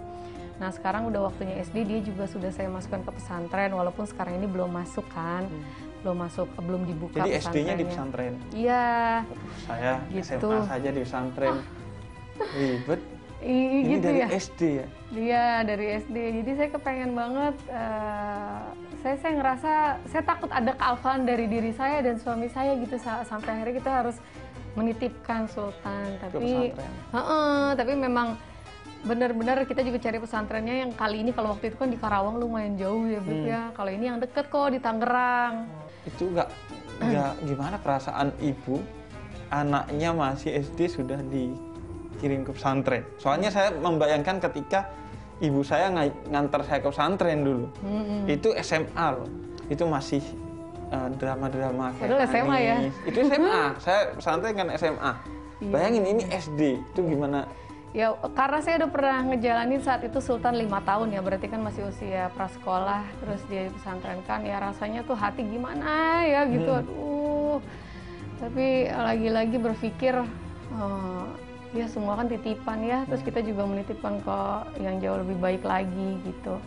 Nah 0.55 0.71
sekarang 0.71 1.11
udah 1.11 1.35
waktunya 1.35 1.59
SD 1.67 1.83
dia 1.83 1.99
juga 1.99 2.31
sudah 2.31 2.55
saya 2.55 2.71
masukkan 2.71 3.03
ke 3.03 3.11
pesantren 3.19 3.75
walaupun 3.75 4.07
sekarang 4.07 4.39
ini 4.39 4.47
belum 4.47 4.71
masuk 4.71 5.03
kan. 5.11 5.51
Hmm 5.51 5.94
belum 6.05 6.21
masuk 6.21 6.47
belum 6.61 6.83
dibuka 6.85 7.25
jadi 7.25 7.41
SD-nya 7.41 7.75
di 7.81 7.85
pesantren? 7.89 8.37
Iya. 8.53 9.25
Saya 9.65 9.93
gitu. 10.13 10.53
SMA 10.53 10.69
saja 10.69 10.89
di 10.93 11.01
pesantren. 11.01 11.57
Ribet. 12.61 13.01
Ini 13.45 13.97
gitu 13.97 14.05
dari 14.05 14.21
ya? 14.21 14.29
SD 14.29 14.61
ya? 14.69 14.87
Iya 15.13 15.47
dari 15.65 15.87
SD 16.01 16.17
jadi 16.41 16.51
saya 16.57 16.69
kepengen 16.77 17.13
banget 17.13 17.57
uh, 17.73 18.73
saya 19.05 19.17
saya 19.21 19.33
ngerasa 19.37 19.73
saya 20.09 20.23
takut 20.25 20.49
ada 20.53 20.73
kealfaan 20.77 21.29
dari 21.29 21.45
diri 21.49 21.73
saya 21.73 22.05
dan 22.05 22.21
suami 22.21 22.53
saya 22.53 22.77
gitu. 22.77 23.01
Sampai 23.01 23.49
akhirnya 23.57 23.75
kita 23.81 23.91
harus 24.05 24.17
menitipkan 24.77 25.49
Sultan. 25.49 26.21
Tapi 26.21 26.77
uh, 26.77 27.17
uh, 27.17 27.65
tapi 27.73 27.97
memang 27.97 28.37
benar-benar 29.05 29.61
kita 29.69 29.85
juga 29.85 30.01
cari 30.01 30.19
pesantrennya 30.19 30.75
yang 30.89 30.91
kali 30.97 31.21
ini 31.21 31.31
kalau 31.37 31.53
waktu 31.53 31.71
itu 31.71 31.77
kan 31.77 31.93
di 31.93 32.01
Karawang 32.01 32.41
lumayan 32.41 32.75
jauh 32.81 33.05
ya 33.05 33.21
Beb 33.21 33.37
hmm. 33.37 33.49
ya. 33.53 33.63
Kalau 33.77 33.91
ini 33.93 34.05
yang 34.09 34.19
deket 34.19 34.49
kok 34.49 34.73
di 34.73 34.81
Tangerang. 34.81 35.69
Itu 36.09 36.33
nggak 36.33 36.49
nggak 37.05 37.33
gimana 37.45 37.77
perasaan 37.79 38.33
ibu? 38.41 38.81
Anaknya 39.53 40.11
masih 40.17 40.57
SD 40.65 40.89
sudah 40.91 41.21
dikirim 41.29 42.43
ke 42.43 42.51
pesantren. 42.57 43.05
Soalnya 43.21 43.53
saya 43.53 43.71
membayangkan 43.77 44.41
ketika 44.51 44.89
ibu 45.39 45.61
saya 45.61 45.93
ng 45.93 46.33
ngantar 46.33 46.65
saya 46.65 46.81
ke 46.81 46.89
pesantren 46.89 47.45
dulu. 47.45 47.69
Hmm. 47.85 48.25
itu 48.27 48.57
SMA 48.65 49.07
loh. 49.15 49.29
Itu 49.69 49.85
masih 49.85 50.25
uh, 50.91 51.13
drama-drama 51.21 51.93
kayak 52.01 52.25
SMA 52.33 52.57
ya. 52.59 52.77
Itu 53.05 53.19
SMA 53.29 53.63
saya 53.85 54.01
pesantren 54.17 54.57
kan 54.57 54.69
SMA 54.81 55.13
iya. 55.65 55.73
bayangin 55.73 56.05
ini 56.05 56.23
SD 56.29 56.61
itu 56.81 57.01
gimana 57.05 57.47
Ya 57.95 58.11
karena 58.35 58.59
saya 58.59 58.83
udah 58.83 58.91
pernah 58.91 59.23
ngejalanin 59.23 59.79
saat 59.79 60.03
itu 60.03 60.19
Sultan 60.19 60.59
lima 60.59 60.83
tahun 60.83 61.15
ya 61.15 61.23
berarti 61.23 61.47
kan 61.47 61.63
masih 61.63 61.87
usia 61.87 62.27
prasekolah 62.35 63.07
terus 63.23 63.39
dia 63.47 63.71
pesantren 63.71 64.19
kan 64.27 64.43
ya 64.43 64.59
rasanya 64.59 65.07
tuh 65.07 65.15
hati 65.15 65.47
gimana 65.47 66.27
ya 66.27 66.43
gitu 66.51 66.75
hmm. 66.75 66.81
aduh 66.83 67.59
tapi 68.43 68.91
lagi-lagi 68.91 69.63
berpikir 69.63 70.19
oh, 70.75 71.31
ya 71.71 71.87
semua 71.87 72.19
kan 72.19 72.27
titipan 72.27 72.83
ya 72.83 73.07
terus 73.07 73.23
kita 73.23 73.39
juga 73.47 73.63
menitipkan 73.63 74.19
ke 74.27 74.39
yang 74.83 74.99
jauh 74.99 75.23
lebih 75.23 75.39
baik 75.39 75.63
lagi 75.63 76.19
gitu 76.27 76.59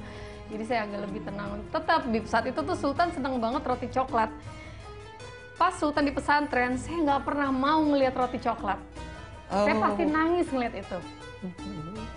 jadi 0.48 0.63
saya 0.63 0.79
agak 0.88 1.12
lebih 1.12 1.27
tenang 1.27 1.60
tetap 1.75 2.07
di 2.07 2.24
saat 2.24 2.48
itu 2.48 2.60
tuh 2.63 2.77
Sultan 2.79 3.12
senang 3.12 3.36
banget 3.43 3.67
roti 3.67 3.91
coklat 3.91 4.31
pas 5.60 5.75
Sultan 5.75 6.07
di 6.07 6.15
pesantren 6.15 6.79
saya 6.79 7.03
nggak 7.03 7.27
pernah 7.27 7.51
mau 7.51 7.84
ngelihat 7.84 8.15
roti 8.15 8.39
coklat 8.39 8.79
Oh. 9.48 9.63
Saya 9.63 9.75
pasti 9.79 10.03
nangis 10.03 10.48
ngeliat 10.51 10.75
itu. 10.75 11.00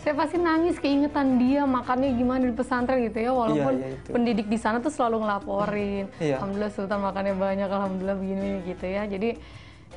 Saya 0.01 0.17
pasti 0.17 0.41
nangis 0.41 0.81
keingetan 0.81 1.37
dia 1.37 1.69
makannya 1.69 2.17
gimana 2.17 2.49
di 2.49 2.55
pesantren 2.57 3.05
gitu 3.05 3.21
ya. 3.21 3.33
Walaupun 3.37 3.75
iya, 3.77 3.89
iya, 3.93 4.09
pendidik 4.09 4.49
di 4.49 4.57
sana 4.57 4.81
tuh 4.81 4.89
selalu 4.89 5.29
ngelaporin. 5.29 6.05
Iya. 6.17 6.41
alhamdulillah 6.41 6.73
Sultan 6.73 7.01
makannya 7.05 7.35
banyak 7.37 7.69
alhamdulillah 7.69 8.17
begini 8.17 8.51
gitu 8.65 8.87
ya. 8.89 9.05
Jadi 9.05 9.37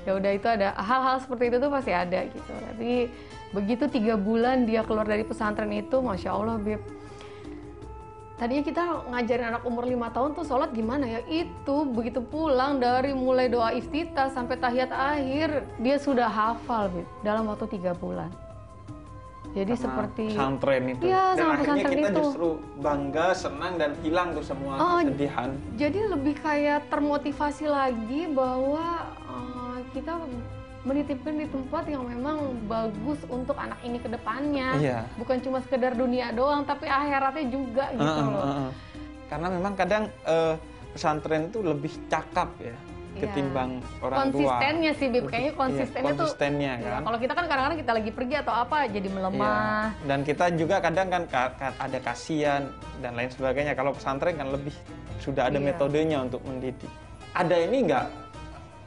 ya 0.03 0.12
udah 0.20 0.32
itu 0.36 0.48
ada 0.51 0.75
hal-hal 0.75 1.24
seperti 1.24 1.44
itu 1.56 1.58
tuh 1.63 1.72
pasti 1.72 1.92
ada 1.96 2.20
gitu. 2.27 2.51
Tapi 2.51 2.92
begitu 3.56 3.84
tiga 3.88 4.20
bulan 4.20 4.68
dia 4.68 4.84
keluar 4.84 5.08
dari 5.08 5.24
pesantren 5.24 5.72
itu 5.72 6.03
masya 6.03 6.36
Allah 6.36 6.60
beb. 6.60 6.84
Tadinya 8.34 8.65
kita 8.65 8.84
ngajarin 9.08 9.56
anak 9.56 9.63
umur 9.63 9.88
lima 9.88 10.12
tahun 10.12 10.36
tuh 10.36 10.44
sholat 10.44 10.75
gimana 10.75 11.08
ya? 11.08 11.24
Itu 11.32 11.88
begitu 11.88 12.20
pulang 12.20 12.75
dari 12.75 13.15
mulai 13.15 13.48
doa 13.48 13.72
iftitah 13.72 14.36
sampai 14.36 14.60
tahiyat 14.60 14.92
akhir 14.92 15.63
dia 15.80 15.96
sudah 15.96 16.27
hafal 16.27 16.92
Bib, 16.92 17.08
dalam 17.24 17.48
waktu 17.48 17.72
tiga 17.72 17.96
bulan 17.96 18.27
jadi 19.53 19.74
Karena 19.77 19.86
seperti 19.86 20.24
pesantren 20.33 20.83
itu 20.89 21.03
ya, 21.05 21.24
dan 21.38 21.48
akhirnya 21.53 21.83
kita 21.86 22.10
itu. 22.10 22.19
justru 22.25 22.50
bangga 22.81 23.27
senang 23.38 23.74
dan 23.77 23.91
hilang 24.01 24.33
tuh 24.33 24.45
semua 24.45 24.74
oh, 24.81 25.00
kesedihan 25.05 25.50
jadi 25.77 26.00
lebih 26.10 26.36
kayak 26.41 26.89
termotivasi 26.89 27.65
lagi 27.69 28.22
bahwa 28.33 29.13
uh, 29.29 29.77
kita 29.93 30.17
menitipkan 30.83 31.39
di 31.39 31.48
tempat 31.48 31.88
yang 31.88 32.03
memang 32.03 32.60
bagus 32.67 33.15
untuk 33.31 33.55
anak 33.55 33.79
ini 33.88 34.03
ke 34.03 34.12
depannya. 34.12 34.75
Iya. 34.75 35.00
Bukan 35.15 35.39
cuma 35.39 35.63
sekedar 35.63 35.95
dunia 35.95 36.36
doang, 36.36 36.67
tapi 36.67 36.91
akhiratnya 36.91 37.48
juga 37.48 37.88
gitu 37.95 38.03
uh, 38.03 38.19
uh, 38.19 38.36
uh, 38.36 38.60
uh. 38.67 38.72
Karena 39.31 39.48
memang 39.48 39.79
kadang 39.79 40.12
uh, 40.27 40.60
pesantren 40.91 41.48
itu 41.48 41.63
lebih 41.63 41.93
cakap 42.12 42.51
ya 42.60 42.75
iya. 43.13 43.22
ketimbang 43.25 43.72
orang 44.01 44.17
konsistennya 44.17 44.34
tua. 44.34 44.53
Konsistennya 44.53 44.91
sih, 44.98 45.08
Bib. 45.10 45.24
Kayaknya 45.29 45.51
iya, 45.53 45.62
konsistennya, 45.62 46.03
iya, 46.03 46.17
konsistennya 46.17 46.72
tuh. 46.74 46.82
kan. 46.84 46.91
Ya, 46.91 47.00
kalau 47.05 47.17
kita 47.22 47.34
kan 47.34 47.46
kadang-kadang 47.50 47.79
kita 47.79 47.91
lagi 47.93 48.12
pergi 48.12 48.36
atau 48.41 48.53
apa 48.53 48.77
jadi 48.89 49.10
melemah. 49.10 49.60
Iya. 49.93 50.05
Dan 50.10 50.20
kita 50.25 50.46
juga 50.58 50.75
kadang 50.82 51.08
kan 51.13 51.24
ada 51.60 51.98
kasihan 52.01 52.62
dan 53.00 53.12
lain 53.13 53.29
sebagainya. 53.29 53.74
Kalau 53.77 53.91
pesantren 53.93 54.36
kan 54.36 54.50
lebih 54.50 54.75
sudah 55.22 55.48
ada 55.48 55.60
iya. 55.62 55.67
metodenya 55.72 56.17
untuk 56.25 56.41
mendidik. 56.43 56.91
Ada 57.34 57.55
ini 57.65 57.89
enggak 57.89 58.05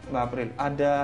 Mbak 0.06 0.22
April, 0.22 0.48
ada 0.54 0.94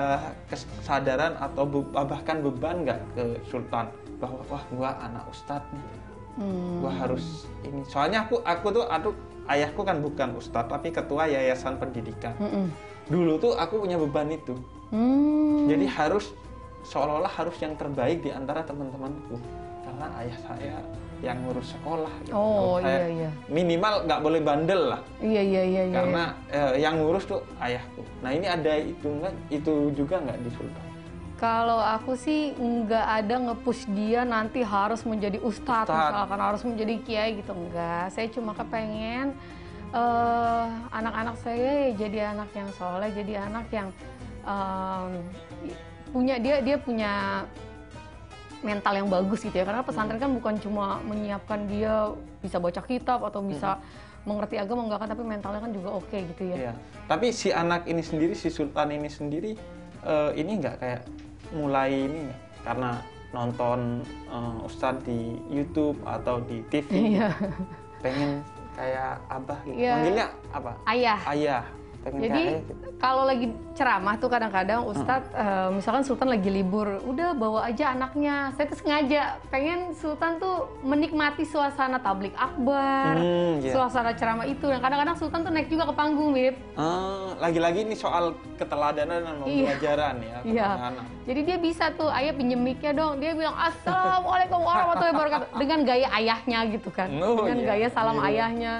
kesadaran 0.47 1.35
atau 1.35 1.67
be 1.67 1.83
bahkan 1.91 2.39
beban 2.39 2.87
nggak 2.87 2.99
ke 3.19 3.23
Sultan 3.51 3.91
bahwa 4.15 4.39
wah 4.47 4.63
gua 4.71 4.91
anak 5.03 5.27
ustadz 5.27 5.67
nih, 5.75 5.83
hmm. 6.39 6.79
gua 6.79 6.91
harus 6.95 7.43
ini. 7.67 7.83
Soalnya 7.83 8.23
aku 8.23 8.39
aku 8.47 8.71
tuh 8.71 8.87
aduh 8.87 9.11
ayahku 9.51 9.83
kan 9.83 9.99
bukan 9.99 10.39
ustadz 10.39 10.71
tapi 10.71 10.95
ketua 10.95 11.27
yayasan 11.27 11.75
pendidikan. 11.75 12.31
Hmm. 12.39 12.71
Dulu 13.07 13.35
tuh 13.39 13.53
aku 13.59 13.83
punya 13.83 13.99
beban 13.99 14.31
itu. 14.31 14.55
Hmm. 14.93 15.67
Jadi 15.67 15.85
harus 15.89 16.31
seolah-olah 16.83 17.31
harus 17.31 17.55
yang 17.63 17.73
terbaik 17.79 18.21
di 18.21 18.29
antara 18.29 18.61
teman-temanku 18.67 19.39
karena 19.83 20.07
ayah 20.19 20.37
saya 20.43 20.77
yang 21.23 21.39
ngurus 21.47 21.71
sekolah. 21.71 22.11
Gitu. 22.27 22.35
Oh 22.35 22.83
iya 22.83 23.07
iya. 23.07 23.31
Minimal 23.47 24.03
nggak 24.03 24.19
boleh 24.19 24.41
bandel 24.43 24.81
lah. 24.91 25.01
Iya 25.23 25.41
iya 25.41 25.63
iya. 25.63 25.83
iya 25.87 25.95
Karena 25.95 26.23
iya. 26.51 26.59
Eh, 26.59 26.73
yang 26.83 26.99
ngurus 26.99 27.23
tuh 27.23 27.39
ayahku. 27.63 28.03
Nah 28.19 28.31
ini 28.35 28.47
ada 28.47 28.75
itu 28.75 29.07
nggak? 29.07 29.33
Itu 29.47 29.73
juga 29.95 30.19
nggak 30.19 30.37
di 30.43 30.49
Sultan? 30.51 30.85
Kalau 31.39 31.79
aku 31.79 32.15
sih 32.15 32.55
nggak 32.55 33.07
ada 33.23 33.35
ngepush 33.51 33.87
dia 33.91 34.23
nanti 34.23 34.63
harus 34.63 35.03
menjadi 35.03 35.43
ustadz, 35.43 35.91
Ustad. 35.91 36.11
misalkan 36.11 36.39
harus 36.39 36.61
menjadi 36.63 36.95
kiai 37.03 37.31
gitu 37.39 37.51
enggak. 37.51 38.11
Saya 38.11 38.27
cuma 38.31 38.51
kepengen 38.55 39.35
uh, 39.93 40.67
anak-anak 40.91 41.35
saya 41.39 41.93
jadi 41.95 42.33
anak 42.33 42.49
yang 42.51 42.69
soleh, 42.75 43.09
jadi 43.13 43.47
anak 43.47 43.65
yang 43.69 43.89
um, 44.43 45.21
punya 46.11 46.35
dia 46.37 46.61
dia 46.61 46.77
punya 46.77 47.45
mental 48.63 48.93
yang 48.95 49.09
bagus 49.11 49.43
gitu 49.43 49.53
ya 49.53 49.67
karena 49.67 49.83
pesantren 49.83 50.17
kan 50.17 50.31
bukan 50.31 50.55
cuma 50.63 51.03
menyiapkan 51.03 51.67
dia 51.67 52.15
bisa 52.39 52.57
baca 52.63 52.79
kitab 52.79 53.19
atau 53.27 53.43
bisa 53.43 53.75
hmm. 53.75 53.83
mengerti 54.23 54.55
agama 54.55 54.87
enggak 54.87 55.03
kan 55.03 55.09
tapi 55.11 55.23
mentalnya 55.27 55.59
kan 55.59 55.71
juga 55.75 55.89
oke 55.99 56.07
okay, 56.07 56.23
gitu 56.31 56.43
ya. 56.47 56.55
Iya. 56.55 56.73
Tapi 57.11 57.35
si 57.35 57.51
anak 57.51 57.83
ini 57.91 57.99
sendiri 57.99 58.33
si 58.33 58.47
sultan 58.47 58.95
ini 58.95 59.11
sendiri 59.11 59.51
uh, 60.07 60.31
ini 60.31 60.63
enggak 60.63 60.79
kayak 60.79 61.01
mulai 61.51 62.07
ini 62.07 62.31
karena 62.63 63.03
nonton 63.35 64.05
uh, 64.31 64.63
ustadz 64.63 65.03
di 65.03 65.35
YouTube 65.51 65.99
atau 66.07 66.39
di 66.45 66.63
TV 66.71 67.19
iya. 67.19 67.35
pengen 67.99 68.45
kayak 68.73 69.21
abah 69.29 69.59
gitu. 69.65 69.77
Iya. 69.77 69.93
Manggilnya 69.97 70.27
apa? 70.53 70.71
Ayah. 70.89 71.19
Ayah 71.29 71.63
jadi 72.03 72.59
kalau 72.99 73.23
lagi 73.23 73.47
ceramah 73.75 74.19
tuh 74.19 74.27
kadang-kadang 74.27 74.83
Ustadz 74.87 75.31
hmm. 75.31 75.39
uh, 75.39 75.69
misalkan 75.75 76.03
Sultan 76.03 76.27
lagi 76.31 76.51
libur, 76.51 76.99
udah 77.07 77.31
bawa 77.31 77.67
aja 77.67 77.95
anaknya. 77.95 78.51
Saya 78.59 78.67
tuh 78.67 78.79
sengaja 78.79 79.39
pengen 79.47 79.95
Sultan 79.95 80.39
tuh 80.39 80.67
menikmati 80.83 81.47
suasana 81.47 81.99
tablik 82.03 82.35
akbar, 82.35 83.15
hmm, 83.15 83.63
yeah. 83.63 83.71
suasana 83.75 84.11
ceramah 84.15 84.43
itu. 84.47 84.67
Dan 84.67 84.83
kadang-kadang 84.83 85.15
Sultan 85.15 85.47
tuh 85.47 85.51
naik 85.51 85.71
juga 85.71 85.87
ke 85.87 85.93
panggung, 85.95 86.35
Bib. 86.35 86.55
Uh, 86.75 87.35
lagi-lagi 87.39 87.87
ini 87.87 87.95
soal 87.95 88.35
keteladanan 88.59 89.19
dan 89.23 89.35
iya. 89.43 89.43
pembelajaran 89.43 90.15
ya. 90.19 90.37
Iya. 90.43 90.69
Jadi 91.23 91.41
dia 91.47 91.57
bisa 91.59 91.85
tuh, 91.95 92.11
ayah 92.11 92.35
pinjem 92.35 92.59
mic 92.59 92.83
dong. 92.83 93.19
Dia 93.23 93.31
bilang 93.31 93.55
Assalamualaikum 93.55 94.59
warahmatullahi 94.59 95.15
wabarakatuh 95.15 95.47
dengan 95.55 95.79
gaya 95.87 96.07
ayahnya 96.19 96.59
gitu 96.67 96.91
kan, 96.91 97.07
oh, 97.23 97.43
dengan 97.43 97.63
yeah. 97.63 97.67
gaya 97.71 97.87
salam 97.95 98.19
yeah. 98.19 98.27
ayahnya. 98.27 98.73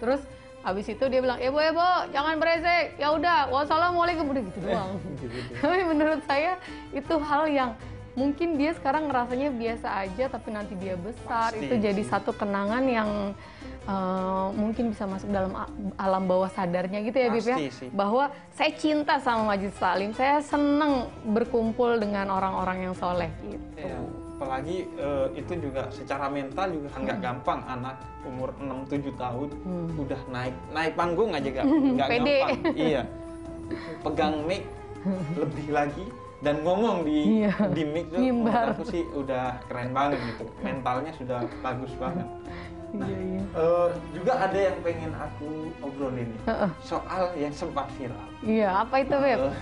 Terus 0.00 0.20
Habis 0.64 0.88
itu 0.88 1.04
dia 1.12 1.20
bilang, 1.20 1.36
Ebo, 1.36 1.60
Ebo, 1.60 2.08
jangan 2.08 2.40
beresek. 2.40 2.96
Ya 2.96 3.12
udah, 3.12 3.52
wassalamualaikum. 3.52 4.24
Udah 4.32 4.42
gitu 4.48 4.58
doang. 4.64 4.96
Tapi 5.60 5.78
menurut 5.84 6.20
saya 6.24 6.56
itu 6.96 7.14
hal 7.20 7.44
yang 7.52 7.70
mungkin 8.16 8.56
dia 8.56 8.72
sekarang 8.72 9.12
ngerasanya 9.12 9.52
biasa 9.52 9.88
aja, 10.06 10.24
tapi 10.30 10.54
nanti 10.54 10.78
dia 10.78 10.94
besar. 10.94 11.50
Pasti, 11.52 11.66
itu 11.66 11.74
jadi 11.82 12.02
satu 12.06 12.30
kenangan 12.30 12.86
yang 12.86 13.10
uh, 13.90 14.54
mungkin 14.54 14.94
bisa 14.94 15.02
masuk 15.04 15.34
dalam 15.34 15.50
alam 15.98 16.22
bawah 16.24 16.46
sadarnya 16.48 17.02
gitu 17.04 17.18
ya, 17.18 17.28
Bib 17.28 17.44
ya. 17.44 17.58
Bahwa 17.90 18.30
saya 18.54 18.70
cinta 18.72 19.18
sama 19.18 19.52
Majid 19.52 19.74
Salim. 19.76 20.14
Saya 20.14 20.40
senang 20.40 21.10
berkumpul 21.26 21.98
dengan 21.98 22.30
orang-orang 22.32 22.88
yang 22.88 22.94
soleh 22.94 23.28
gitu. 23.44 23.82
Ya 23.82 23.98
apalagi 24.34 24.90
uh, 24.98 25.30
itu 25.38 25.52
juga 25.62 25.86
secara 25.94 26.26
mental 26.26 26.74
juga 26.74 26.88
kan 26.90 27.00
nggak 27.06 27.18
hmm. 27.22 27.26
gampang. 27.30 27.60
Anak 27.70 27.96
umur 28.26 28.50
6-7 28.58 29.14
tahun 29.14 29.48
hmm. 29.52 30.02
udah 30.02 30.20
naik 30.32 30.54
naik 30.72 30.92
panggung 30.96 31.30
aja 31.30 31.48
gak 31.48 31.66
nggak 31.66 32.08
gampang. 32.08 32.50
Iya. 32.90 33.02
Pegang 34.02 34.34
mic 34.44 34.62
lebih 35.36 35.68
lagi 35.72 36.04
dan 36.44 36.60
ngomong 36.60 37.08
di 37.08 37.44
iya. 37.44 37.52
di 37.72 37.84
mic 37.88 38.12
tuh 38.12 38.20
aku 38.52 38.82
sih 38.84 39.02
udah 39.14 39.64
keren 39.70 39.94
banget 39.94 40.20
gitu. 40.34 40.44
Mentalnya 40.60 41.12
sudah 41.16 41.40
bagus 41.62 41.92
banget 41.96 42.28
iya, 43.02 43.18
iya. 43.18 43.42
Uh, 43.54 43.88
juga 44.14 44.32
ada 44.38 44.58
yang 44.58 44.76
pengen 44.82 45.12
aku 45.14 45.70
obrolin 45.82 46.26
nih, 46.30 46.40
uh 46.46 46.52
-uh. 46.66 46.70
soal 46.82 47.34
yang 47.34 47.54
sempat 47.54 47.86
viral. 47.98 48.26
Iya, 48.42 48.68
apa 48.86 48.94
itu, 49.02 49.14
Beb? 49.14 49.40
Uh, 49.40 49.54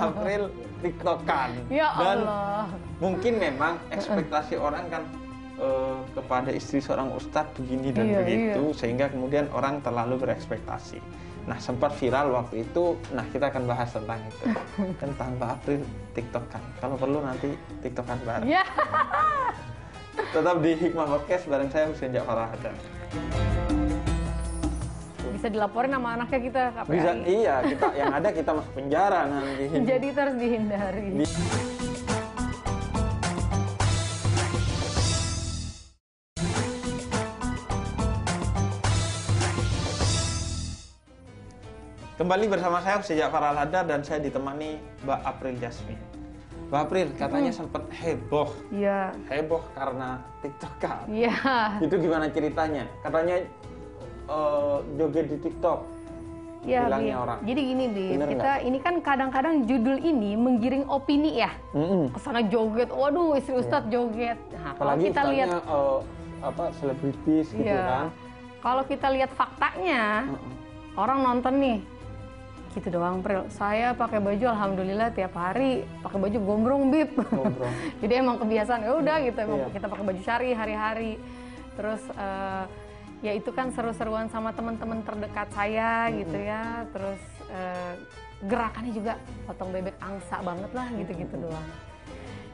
April 0.08 0.42
tiktokan. 0.84 1.50
Ya 1.72 1.88
Dan 1.96 2.18
mungkin 3.00 3.34
memang 3.40 3.80
ekspektasi 3.92 4.56
uh 4.56 4.60
-uh. 4.60 4.66
orang 4.68 4.84
kan 4.92 5.02
uh, 5.60 6.00
kepada 6.12 6.50
istri 6.52 6.80
seorang 6.80 7.12
ustadz 7.16 7.56
begini 7.56 7.92
dan 7.92 8.06
iya, 8.08 8.18
begitu, 8.20 8.62
iya. 8.72 8.76
sehingga 8.76 9.06
kemudian 9.08 9.48
orang 9.52 9.80
terlalu 9.80 10.20
berekspektasi. 10.20 11.00
Nah, 11.42 11.58
sempat 11.58 11.98
viral 11.98 12.30
waktu 12.30 12.62
itu, 12.62 12.94
nah 13.10 13.26
kita 13.26 13.50
akan 13.50 13.66
bahas 13.66 13.90
tentang 13.90 14.22
itu. 14.30 14.46
tentang 15.02 15.34
Mbak 15.40 15.50
April 15.58 15.80
tiktokan. 16.14 16.62
Kalau 16.78 16.94
perlu 16.94 17.18
nanti 17.18 17.50
tiktokan 17.82 18.18
bareng. 18.22 18.46
Yeah 18.46 18.66
Tetap 20.12 20.60
di 20.60 20.76
Hikmah 20.76 21.08
Podcast 21.08 21.48
bareng 21.48 21.72
saya 21.72 21.88
Husain 21.88 22.12
Jafar 22.12 22.52
Hadan. 22.52 22.76
Bisa 25.32 25.48
dilaporin 25.48 25.88
sama 25.96 26.20
anaknya 26.20 26.40
kita 26.44 26.62
KPI. 26.76 26.92
Bisa, 26.92 27.10
iya, 27.24 27.54
kita 27.64 27.86
yang 27.96 28.12
ada 28.12 28.28
kita 28.28 28.50
masuk 28.52 28.72
penjara 28.76 29.20
nanti. 29.24 29.64
Jadi 29.90 30.08
terus 30.12 30.36
dihindari. 30.36 31.06
Di 31.16 31.26
Kembali 42.20 42.46
bersama 42.46 42.78
saya 42.84 43.02
sejak 43.02 43.32
Farah 43.32 43.56
Hadar 43.56 43.88
dan 43.88 44.04
saya 44.04 44.20
ditemani 44.22 44.78
Mbak 45.02 45.20
April 45.26 45.56
Jasmine. 45.58 46.21
Mbak 46.72 46.88
April 46.88 47.08
katanya 47.20 47.52
hmm. 47.52 47.58
sempat 47.60 47.84
heboh. 47.92 48.48
Iya. 48.72 49.12
Heboh 49.28 49.60
karena 49.76 50.24
TikTok 50.40 50.72
kan. 50.80 51.04
Iya. 51.04 51.36
Itu 51.84 52.00
gimana 52.00 52.32
ceritanya? 52.32 52.88
Katanya 53.04 53.44
uh, 54.24 54.80
joget 54.96 55.28
di 55.28 55.36
TikTok. 55.36 55.84
Ya, 56.64 56.88
bilangnya 56.88 57.16
orang. 57.20 57.38
Jadi 57.44 57.60
gini, 57.60 57.84
Bi, 57.92 58.06
kita 58.16 58.64
ini 58.64 58.78
kan 58.80 59.04
kadang-kadang 59.04 59.68
judul 59.68 60.00
ini 60.00 60.32
menggiring 60.32 60.88
opini 60.88 61.44
ya. 61.44 61.52
Mm 61.76 61.84
-hmm. 61.84 62.02
Ke 62.08 62.18
sana 62.24 62.40
joget, 62.40 62.88
waduh 62.88 63.36
istri 63.36 63.52
iya. 63.52 63.60
Ustadz 63.60 63.92
joget. 63.92 64.38
Nah, 64.56 64.72
kalau 64.72 64.94
kita 64.96 65.20
lihat 65.28 65.48
uh, 65.68 66.00
apa 66.40 66.72
selebritis 66.80 67.52
gitu 67.52 67.68
iya. 67.68 67.84
kan. 67.84 68.06
Kalau 68.64 68.82
kita 68.88 69.12
lihat 69.12 69.28
faktanya, 69.36 70.24
mm 70.24 70.38
-hmm. 70.40 70.96
orang 70.96 71.18
nonton 71.20 71.54
nih, 71.60 71.78
gitu 72.72 72.88
doang 72.88 73.20
Pril 73.20 73.44
saya 73.52 73.92
pakai 73.92 74.18
baju 74.18 74.46
alhamdulillah 74.48 75.12
tiap 75.12 75.36
hari 75.36 75.84
pakai 76.00 76.18
baju 76.18 76.38
gombrong 76.40 76.82
bib 76.88 77.12
gombrong. 77.16 77.74
jadi 78.02 78.24
emang 78.24 78.40
kebiasaan 78.40 78.80
ya 78.82 78.92
udah 78.96 79.16
gitu 79.28 79.38
emang 79.44 79.60
iya. 79.68 79.74
kita 79.76 79.86
pakai 79.92 80.04
baju 80.08 80.20
syari 80.24 80.50
hari-hari 80.56 81.12
terus 81.76 82.02
uh, 82.16 82.64
ya 83.22 83.32
itu 83.36 83.50
kan 83.54 83.70
seru-seruan 83.70 84.26
sama 84.32 84.50
teman-teman 84.50 85.00
terdekat 85.06 85.48
saya 85.54 86.08
mm-hmm. 86.08 86.18
gitu 86.26 86.38
ya 86.42 86.64
terus 86.90 87.22
uh, 87.52 87.94
gerakannya 88.42 88.92
juga 88.92 89.12
potong 89.46 89.70
bebek 89.70 89.96
angsa 90.02 90.42
banget 90.42 90.70
lah 90.74 90.86
gitu-gitu 90.96 91.34
mm-hmm. 91.38 91.46
doang 91.52 91.91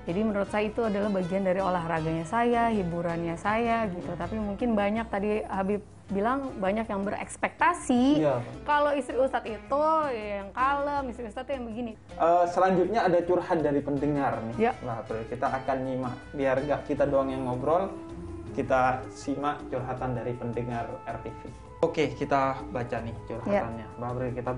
jadi 0.08 0.24
menurut 0.24 0.48
saya 0.48 0.72
itu 0.72 0.80
adalah 0.80 1.12
bagian 1.12 1.44
dari 1.44 1.60
olahraganya 1.60 2.24
saya, 2.24 2.72
hiburannya 2.72 3.36
saya 3.36 3.84
gitu. 3.92 4.08
Tapi 4.16 4.40
mungkin 4.40 4.72
banyak 4.72 5.04
tadi 5.12 5.44
Habib 5.44 5.84
bilang 6.08 6.56
banyak 6.56 6.88
yang 6.88 7.04
berekspektasi 7.04 8.24
iya. 8.24 8.40
kalau 8.64 8.96
istri 8.96 9.20
Ustadz 9.20 9.44
itu 9.44 9.84
yang 10.08 10.48
kalem, 10.56 11.12
istri 11.12 11.28
Ustadz 11.28 11.52
yang 11.52 11.68
begini. 11.68 11.92
Uh, 12.16 12.48
selanjutnya 12.48 13.04
ada 13.04 13.20
curhat 13.20 13.60
dari 13.60 13.84
pendengar 13.84 14.40
nih. 14.48 14.56
Ya. 14.56 14.72
Nah, 14.80 15.04
kita 15.04 15.44
akan 15.44 15.76
nyimak 15.84 16.16
biar 16.32 16.56
nggak 16.64 16.88
kita 16.88 17.04
doang 17.04 17.28
yang 17.28 17.44
ngobrol, 17.44 17.92
kita 18.56 19.04
simak 19.12 19.60
curhatan 19.68 20.16
dari 20.16 20.32
pendengar 20.32 20.88
RTV. 21.04 21.52
Oke, 21.84 22.16
kita 22.16 22.56
baca 22.72 22.96
nih 23.04 23.12
curhatannya. 23.28 23.84
Ya. 23.84 24.00
Mbak 24.00 24.32
kita 24.40 24.56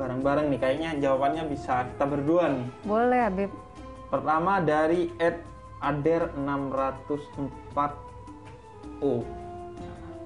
bareng-bareng 0.00 0.48
nih 0.48 0.58
kayaknya 0.64 0.90
jawabannya 0.96 1.44
bisa 1.52 1.84
kita 1.92 2.04
berdua 2.08 2.56
nih. 2.56 2.68
Boleh, 2.88 3.20
Habib. 3.28 3.52
Pertama 4.12 4.60
dari 4.60 5.08
Ed 5.16 5.40
Ader 5.80 6.36
604O. 6.36 9.24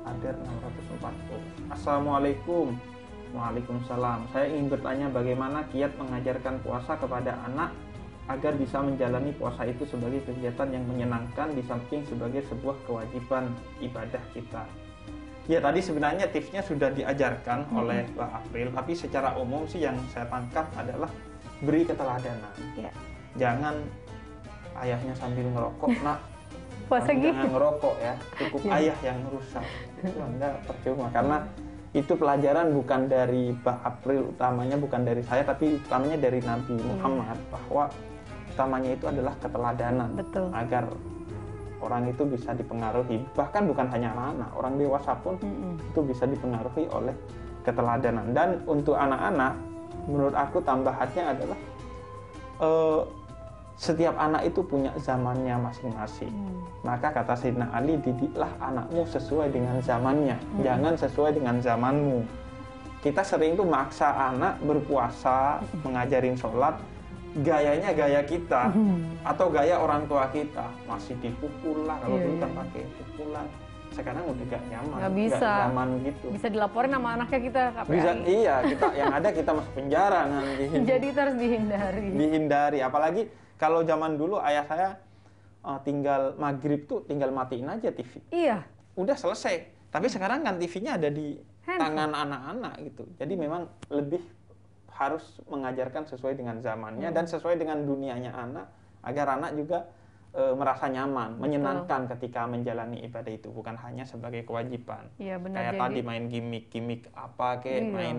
Ader 0.02 0.34
604O. 0.42 1.38
Assalamualaikum. 1.70 2.74
Waalaikumsalam. 3.30 4.26
Saya 4.34 4.50
ingin 4.50 4.74
bertanya 4.74 5.06
bagaimana 5.06 5.70
kiat 5.70 5.94
mengajarkan 6.02 6.58
puasa 6.66 6.98
kepada 6.98 7.38
anak 7.46 7.70
agar 8.26 8.58
bisa 8.58 8.82
menjalani 8.82 9.30
puasa 9.38 9.62
itu 9.70 9.86
sebagai 9.86 10.18
kegiatan 10.26 10.66
yang 10.66 10.82
menyenangkan 10.90 11.54
di 11.54 11.62
samping 11.62 12.02
sebagai 12.10 12.42
sebuah 12.50 12.74
kewajiban 12.90 13.54
ibadah 13.78 14.22
kita. 14.34 14.66
Ya 15.46 15.62
tadi 15.62 15.78
sebenarnya 15.78 16.26
tipsnya 16.34 16.66
sudah 16.66 16.90
diajarkan 16.90 17.70
hmm. 17.70 17.78
oleh 17.78 18.02
Mbak 18.18 18.30
April, 18.34 18.66
tapi 18.74 18.98
secara 18.98 19.38
umum 19.38 19.62
sih 19.70 19.86
yang 19.86 19.94
saya 20.10 20.26
tangkap 20.26 20.66
adalah 20.74 21.06
beri 21.62 21.86
keteladanan. 21.86 22.50
Ya 22.74 22.90
jangan 23.36 23.74
ayahnya 24.82 25.14
sambil 25.16 25.46
ngerokok 25.48 25.90
nak 26.06 26.18
puasa 26.86 27.10
gitu 27.12 27.32
jangan 27.34 27.50
ngerokok 27.50 27.94
ya 27.98 28.14
cukup 28.38 28.60
ya. 28.62 28.72
ayah 28.78 28.96
yang 29.02 29.18
rusak 29.30 29.64
itu 30.00 30.18
anda 30.22 30.48
percuma 30.68 31.06
karena 31.10 31.38
itu 31.96 32.12
pelajaran 32.12 32.76
bukan 32.76 33.00
dari 33.08 33.56
Pak 33.56 33.78
April 33.80 34.36
utamanya 34.36 34.76
bukan 34.76 35.00
dari 35.02 35.24
saya 35.24 35.42
tapi 35.42 35.80
utamanya 35.80 36.20
dari 36.20 36.44
Nabi 36.44 36.76
iya. 36.76 36.84
Muhammad 36.92 37.38
bahwa 37.48 37.84
utamanya 38.52 38.90
itu 38.92 39.04
adalah 39.08 39.34
keteladanan 39.40 40.10
Betul. 40.12 40.48
agar 40.52 40.84
orang 41.80 42.08
itu 42.12 42.22
bisa 42.28 42.52
dipengaruhi 42.52 43.24
bahkan 43.32 43.64
bukan 43.64 43.88
hanya 43.92 44.12
anak-anak 44.12 44.50
orang 44.56 44.74
dewasa 44.76 45.12
pun 45.24 45.34
mm 45.40 45.48
-mm. 45.48 45.74
itu 45.92 46.00
bisa 46.04 46.24
dipengaruhi 46.28 46.84
oleh 46.92 47.14
keteladanan 47.64 48.30
dan 48.36 48.60
untuk 48.68 48.94
anak-anak 48.94 49.56
menurut 50.06 50.36
aku 50.38 50.62
tambahannya 50.62 51.24
adalah 51.34 51.58
uh, 52.62 53.00
setiap 53.76 54.16
anak 54.16 54.48
itu 54.48 54.64
punya 54.64 54.90
zamannya 54.96 55.52
masing-masing. 55.60 56.32
Hmm. 56.32 56.64
Maka 56.80 57.12
kata 57.12 57.36
Sayyidina 57.36 57.68
Ali, 57.76 58.00
didiklah 58.00 58.48
anakmu 58.56 59.04
sesuai 59.04 59.52
dengan 59.52 59.76
zamannya, 59.84 60.36
hmm. 60.40 60.64
jangan 60.64 60.94
sesuai 60.96 61.30
dengan 61.36 61.56
zamanmu. 61.60 62.24
Kita 63.04 63.20
sering 63.22 63.54
tuh 63.54 63.68
maksa 63.68 64.32
anak 64.32 64.56
berpuasa, 64.64 65.60
hmm. 65.60 65.84
mengajarin 65.84 66.36
sholat, 66.40 66.80
gayanya 67.44 67.92
gaya 67.92 68.24
kita 68.24 68.72
hmm. 68.72 69.20
atau 69.28 69.52
gaya 69.52 69.76
orang 69.76 70.08
tua 70.08 70.24
kita 70.32 70.72
masih 70.88 71.12
dipukul 71.20 71.84
lah 71.84 72.00
kalau 72.00 72.16
yeah, 72.16 72.24
dulu 72.24 72.36
kan 72.40 72.48
iya. 72.48 72.56
pakai 72.56 72.82
pukulan 72.96 73.46
sekarang 73.92 74.24
udah 74.28 74.44
gak 74.48 74.64
nyaman 74.72 74.98
gak 75.00 75.14
bisa 75.16 75.36
gak 75.52 75.60
nyaman 75.68 75.88
gitu 76.04 76.26
bisa 76.32 76.48
dilaporin 76.48 76.92
sama 76.96 77.08
anaknya 77.16 77.40
kita 77.44 77.62
KPI. 77.76 77.92
bisa 77.92 78.10
iya 78.24 78.56
kita 78.64 78.86
yang 79.00 79.12
ada 79.12 79.28
kita 79.32 79.50
masuk 79.52 79.72
penjara 79.76 80.20
nanti 80.28 80.64
jadi 80.84 81.08
terus 81.12 81.34
dihindari 81.36 82.08
dihindari 82.16 82.78
apalagi 82.80 83.22
kalau 83.56 83.84
zaman 83.84 84.20
dulu 84.20 84.36
ayah 84.40 84.64
saya 84.68 84.88
uh, 85.64 85.80
tinggal 85.82 86.36
maghrib 86.36 86.84
tuh 86.86 87.02
tinggal 87.08 87.32
matiin 87.32 87.66
aja 87.66 87.90
TV. 87.90 88.22
Iya. 88.30 88.62
Udah 88.96 89.16
selesai. 89.18 89.88
Tapi 89.90 90.06
sekarang 90.12 90.44
kan 90.44 90.60
TV-nya 90.60 91.00
ada 91.00 91.08
di 91.08 91.36
Handphone. 91.64 91.82
tangan 91.82 92.10
anak-anak 92.12 92.74
gitu. 92.84 93.04
Jadi 93.16 93.34
memang 93.34 93.66
lebih 93.88 94.22
harus 94.96 95.24
mengajarkan 95.48 96.08
sesuai 96.08 96.40
dengan 96.40 96.60
zamannya 96.64 97.12
hmm. 97.12 97.16
dan 97.16 97.24
sesuai 97.28 97.60
dengan 97.60 97.84
dunianya 97.84 98.32
anak 98.32 98.66
agar 99.04 99.36
anak 99.36 99.52
juga 99.52 99.84
e, 100.32 100.56
merasa 100.56 100.88
nyaman, 100.88 101.36
Betul. 101.36 101.42
menyenangkan 101.44 102.00
ketika 102.16 102.48
menjalani 102.48 103.04
ibadah 103.04 103.28
itu 103.28 103.52
bukan 103.52 103.76
hanya 103.76 104.08
sebagai 104.08 104.48
kewajiban. 104.48 105.12
Iya 105.20 105.36
benar. 105.36 105.60
Kayak 105.60 105.74
jadi... 105.76 105.82
tadi 105.84 106.00
main 106.00 106.24
gimmick-gimmick 106.32 107.02
apa 107.12 107.60
kayak 107.60 107.82
iya. 107.84 107.92
main 107.92 108.16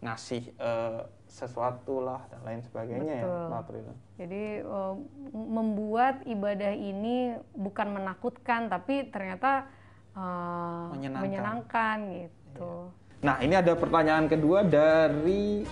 ngasih 0.00 0.42
uh, 0.56 1.04
sesuatu 1.28 2.00
lah 2.00 2.24
dan 2.32 2.40
lain 2.42 2.60
sebagainya 2.64 3.14
ya, 3.20 3.24
Betul. 3.24 3.36
ya 3.36 3.48
Mbak 3.48 3.60
April. 3.60 3.82
Jadi 4.16 4.44
uh, 4.64 4.94
membuat 5.32 6.14
ibadah 6.24 6.72
ini 6.74 7.36
bukan 7.54 7.88
menakutkan 7.94 8.72
tapi 8.72 9.12
ternyata 9.12 9.68
uh, 10.16 10.90
menyenangkan. 10.96 11.22
menyenangkan 11.22 11.96
gitu. 12.16 12.72
Ya. 13.20 13.26
Nah 13.28 13.36
ini 13.44 13.54
ada 13.54 13.72
pertanyaan 13.76 14.26
kedua 14.26 14.64
dari 14.64 15.68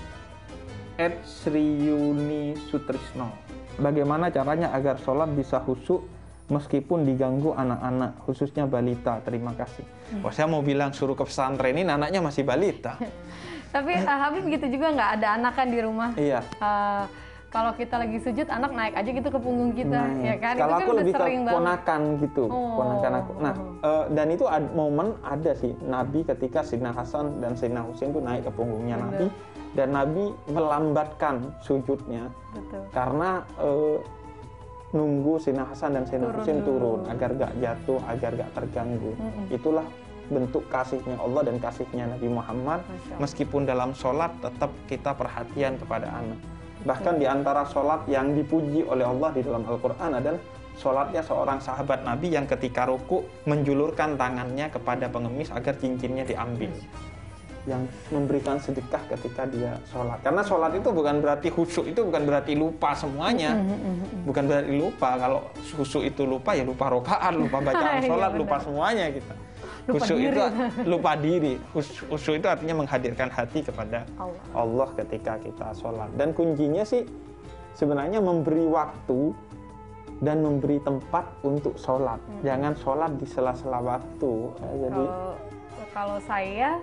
Ed 1.00 1.16
Sriyuni 1.24 2.52
Sutrisno. 2.68 3.32
Bagaimana 3.80 4.28
caranya 4.28 4.74
agar 4.76 5.00
sholat 5.00 5.32
bisa 5.32 5.62
husuk 5.64 6.04
meskipun 6.48 7.04
diganggu 7.04 7.52
anak-anak 7.52 8.24
khususnya 8.24 8.68
balita 8.68 9.20
terima 9.24 9.56
kasih. 9.56 9.84
Hmm. 10.12 10.24
Oh 10.28 10.32
saya 10.32 10.48
mau 10.48 10.60
bilang 10.60 10.92
suruh 10.92 11.16
ke 11.16 11.24
pesantren 11.24 11.76
ini 11.76 11.88
anaknya 11.88 12.20
masih 12.20 12.44
balita. 12.44 12.96
Tapi 13.68 13.92
uh, 14.00 14.18
Habib 14.26 14.44
gitu 14.48 14.66
juga 14.72 14.86
nggak 14.96 15.10
ada 15.20 15.28
anak 15.36 15.52
kan 15.56 15.68
di 15.68 15.78
rumah. 15.80 16.10
Iya. 16.16 16.40
Uh, 16.58 17.04
kalau 17.48 17.72
kita 17.72 17.96
lagi 17.96 18.20
sujud 18.20 18.44
anak 18.52 18.72
naik 18.76 18.94
aja 18.94 19.08
gitu 19.08 19.28
ke 19.32 19.40
punggung 19.40 19.72
kita 19.72 20.00
nah, 20.04 20.20
ya 20.20 20.36
kan 20.36 20.54
kalau 20.60 20.68
itu 20.68 20.76
aku 20.76 20.90
kan 20.90 20.98
lebih 21.00 21.14
ke 21.16 21.26
ponakan 21.48 22.00
gitu 22.20 22.44
oh. 22.44 22.76
ponakan 22.76 23.12
aku 23.24 23.32
nah 23.40 23.54
uh, 23.80 24.04
dan 24.12 24.26
itu 24.28 24.44
ad, 24.44 24.64
momen 24.76 25.16
ada 25.24 25.52
sih 25.56 25.72
Nabi 25.80 26.28
ketika 26.28 26.60
Sayyidina 26.60 26.92
Hasan 26.92 27.40
dan 27.40 27.56
Sayyidina 27.56 27.82
Husain 27.88 28.12
tuh 28.12 28.20
naik 28.20 28.44
ke 28.44 28.52
punggungnya 28.52 29.00
Betul. 29.00 29.08
Nabi 29.08 29.26
dan 29.76 29.88
Nabi 29.96 30.24
melambatkan 30.52 31.34
sujudnya 31.64 32.28
Betul. 32.52 32.82
karena 32.92 33.30
uh, 33.56 33.96
nunggu 34.92 35.40
Sayyidina 35.40 35.72
Hasan 35.72 35.96
dan 35.96 36.04
Sayyidina 36.04 36.36
Husain 36.36 36.60
turun 36.68 37.00
agar 37.08 37.32
gak 37.32 37.52
jatuh 37.64 38.00
agar 38.12 38.30
gak 38.36 38.50
terganggu 38.52 39.12
mm 39.16 39.24
-mm. 39.24 39.44
itulah 39.56 39.88
bentuk 40.28 40.64
kasihnya 40.68 41.16
Allah 41.16 41.42
dan 41.48 41.56
kasihnya 41.58 42.04
Nabi 42.08 42.28
Muhammad. 42.28 42.80
Meskipun 43.16 43.64
dalam 43.64 43.96
sholat 43.96 44.32
tetap 44.40 44.70
kita 44.86 45.16
perhatian 45.16 45.80
kepada 45.80 46.08
anak. 46.12 46.38
Bahkan 46.86 47.18
di 47.18 47.26
antara 47.26 47.66
sholat 47.66 48.06
yang 48.06 48.36
dipuji 48.38 48.86
oleh 48.86 49.02
Allah 49.02 49.34
di 49.34 49.42
dalam 49.42 49.66
Al-Quran 49.66 50.14
adalah 50.14 50.40
sholatnya 50.78 51.22
seorang 51.26 51.58
sahabat 51.58 52.06
Nabi 52.06 52.38
yang 52.38 52.46
ketika 52.46 52.86
ruku 52.86 53.26
menjulurkan 53.50 54.14
tangannya 54.14 54.70
kepada 54.70 55.10
pengemis 55.10 55.50
agar 55.50 55.74
cincinnya 55.74 56.22
diambil. 56.22 56.70
Yang 57.66 57.82
memberikan 58.14 58.56
sedekah 58.62 59.02
ketika 59.12 59.44
dia 59.50 59.76
sholat. 59.90 60.22
Karena 60.22 60.40
sholat 60.46 60.72
itu 60.78 60.88
bukan 60.88 61.20
berarti 61.20 61.52
khusyuk 61.52 61.90
itu 61.90 62.00
bukan 62.00 62.22
berarti 62.24 62.56
lupa 62.56 62.96
semuanya, 62.96 63.58
bukan 64.24 64.48
berarti 64.48 64.72
lupa. 64.72 65.18
Kalau 65.18 65.40
khusyuk 65.76 66.06
itu 66.08 66.22
lupa 66.24 66.56
ya 66.56 66.64
lupa 66.64 66.88
rokaat, 66.88 67.34
lupa 67.36 67.58
bacaan 67.68 68.00
iya, 68.00 68.08
sholat, 68.08 68.30
lupa 68.38 68.56
semuanya 68.62 69.04
gitu. 69.12 69.34
Khusyuk 69.88 70.18
itu 70.20 70.42
lupa 70.84 71.16
diri. 71.16 71.56
Khusyuk 71.72 72.36
itu 72.36 72.46
artinya 72.46 72.84
menghadirkan 72.84 73.32
hati 73.32 73.64
kepada 73.64 74.04
Allah. 74.20 74.42
Allah 74.52 74.88
ketika 75.00 75.40
kita 75.40 75.72
sholat. 75.72 76.12
Dan 76.20 76.36
kuncinya 76.36 76.84
sih 76.84 77.08
sebenarnya 77.72 78.20
memberi 78.20 78.68
waktu 78.68 79.32
dan 80.20 80.44
memberi 80.44 80.82
tempat 80.84 81.24
untuk 81.40 81.80
sholat. 81.80 82.20
Hmm. 82.20 82.42
Jangan 82.44 82.72
sholat 82.76 83.10
di 83.16 83.26
sela-sela 83.26 83.80
waktu. 83.80 84.32
Jadi 84.60 85.04
kalau 85.96 86.18
saya 86.20 86.76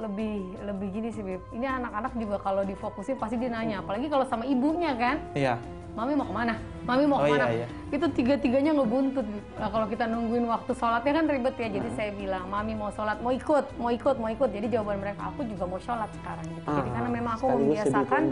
lebih 0.00 0.56
lebih 0.64 0.88
gini 0.90 1.08
sih 1.12 1.22
Bib. 1.22 1.44
Ini 1.52 1.66
anak-anak 1.80 2.12
juga 2.16 2.36
kalau 2.40 2.64
difokusin 2.64 3.20
pasti 3.20 3.36
dia 3.36 3.52
nanya, 3.52 3.84
apalagi 3.84 4.08
kalau 4.08 4.24
sama 4.26 4.48
ibunya 4.48 4.96
kan. 4.96 5.20
Iya. 5.36 5.60
Mami 5.96 6.12
mau 6.14 6.26
ke 6.26 6.34
mana? 6.34 6.54
Mami 6.86 7.04
mau 7.06 7.18
oh, 7.18 7.26
ke 7.26 7.34
mana? 7.34 7.46
Iya, 7.50 7.66
iya. 7.66 7.66
Itu 7.90 8.06
tiga-tiganya 8.14 8.72
ngebuntut. 8.78 9.26
Nah, 9.58 9.68
kalau 9.68 9.86
kita 9.90 10.04
nungguin 10.06 10.46
waktu 10.46 10.72
sholatnya 10.74 11.12
kan 11.18 11.26
ribet 11.26 11.54
ya. 11.58 11.68
Jadi 11.68 11.88
hmm. 11.90 11.96
saya 11.98 12.10
bilang, 12.14 12.44
Mami 12.46 12.72
mau 12.78 12.90
sholat, 12.94 13.18
mau 13.18 13.32
ikut, 13.34 13.66
mau 13.76 13.90
ikut, 13.90 14.16
mau 14.22 14.30
ikut. 14.30 14.48
Jadi 14.54 14.66
jawaban 14.70 15.02
mereka, 15.02 15.34
aku 15.34 15.42
juga 15.46 15.64
mau 15.66 15.80
sholat 15.82 16.10
sekarang. 16.22 16.46
Gitu. 16.46 16.66
Ah, 16.66 16.76
Jadi 16.78 16.90
karena 16.94 17.10
memang 17.10 17.32
aku 17.38 17.46
membiasakan 17.50 18.22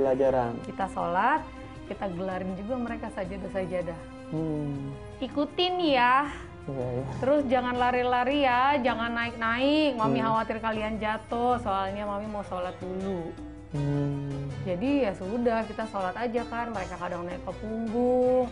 kita 0.65 0.87
sholat, 0.95 1.41
kita 1.91 2.05
gelarin 2.15 2.53
juga 2.55 2.75
mereka 2.79 3.07
sajadah-sajadah. 3.13 3.99
Hmm. 4.29 4.93
Ikutin 5.19 5.75
ya 5.83 6.29
Iya, 6.69 6.87
iya. 7.01 7.05
Terus 7.25 7.41
jangan 7.49 7.75
lari-lari 7.81 8.45
ya, 8.45 8.77
jangan 8.85 9.11
naik-naik. 9.17 9.97
Mami 9.97 10.21
hmm. 10.21 10.27
khawatir 10.29 10.57
kalian 10.61 11.01
jatuh, 11.01 11.57
soalnya 11.65 12.05
mami 12.05 12.29
mau 12.29 12.45
sholat 12.45 12.77
dulu. 12.77 13.33
Hmm. 13.73 14.49
Jadi 14.65 15.05
ya 15.05 15.13
sudah 15.13 15.61
kita 15.69 15.85
sholat 15.93 16.17
aja 16.17 16.43
kan. 16.49 16.73
Mereka 16.73 16.95
kadang 16.97 17.23
naik 17.29 17.41
ke 17.45 17.53
punggung, 17.61 18.47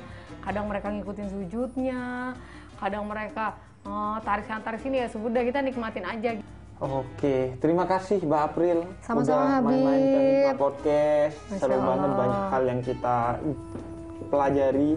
kadang 0.44 0.64
mereka 0.68 0.92
ngikutin 0.92 1.28
sujudnya, 1.32 2.36
kadang 2.76 3.04
mereka 3.08 3.56
oh, 3.88 4.16
tarik 4.20 4.44
sana 4.44 4.60
tarik 4.60 4.82
sini 4.82 5.04
ya 5.04 5.08
sudah 5.08 5.42
kita 5.42 5.64
nikmatin 5.64 6.04
aja. 6.04 6.30
Oke, 6.76 7.56
terima 7.56 7.88
kasih 7.88 8.20
Mbak 8.20 8.42
April 8.52 8.84
Sama-sama 9.00 9.64
udah 9.64 9.64
main-main 9.64 10.04
ke 10.04 10.60
podcast. 10.60 11.36
Seru 11.56 11.80
banget 11.80 12.10
banyak 12.12 12.42
hal 12.52 12.62
yang 12.68 12.80
kita 12.84 13.16
pelajari 14.28 14.90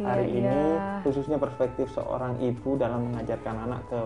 iya, 0.00 0.06
hari 0.08 0.26
iya. 0.32 0.38
ini 0.40 0.60
khususnya 1.04 1.36
perspektif 1.36 1.92
seorang 1.92 2.40
ibu 2.40 2.80
dalam 2.80 3.12
mengajarkan 3.12 3.56
anak 3.68 3.84
ke 3.92 4.00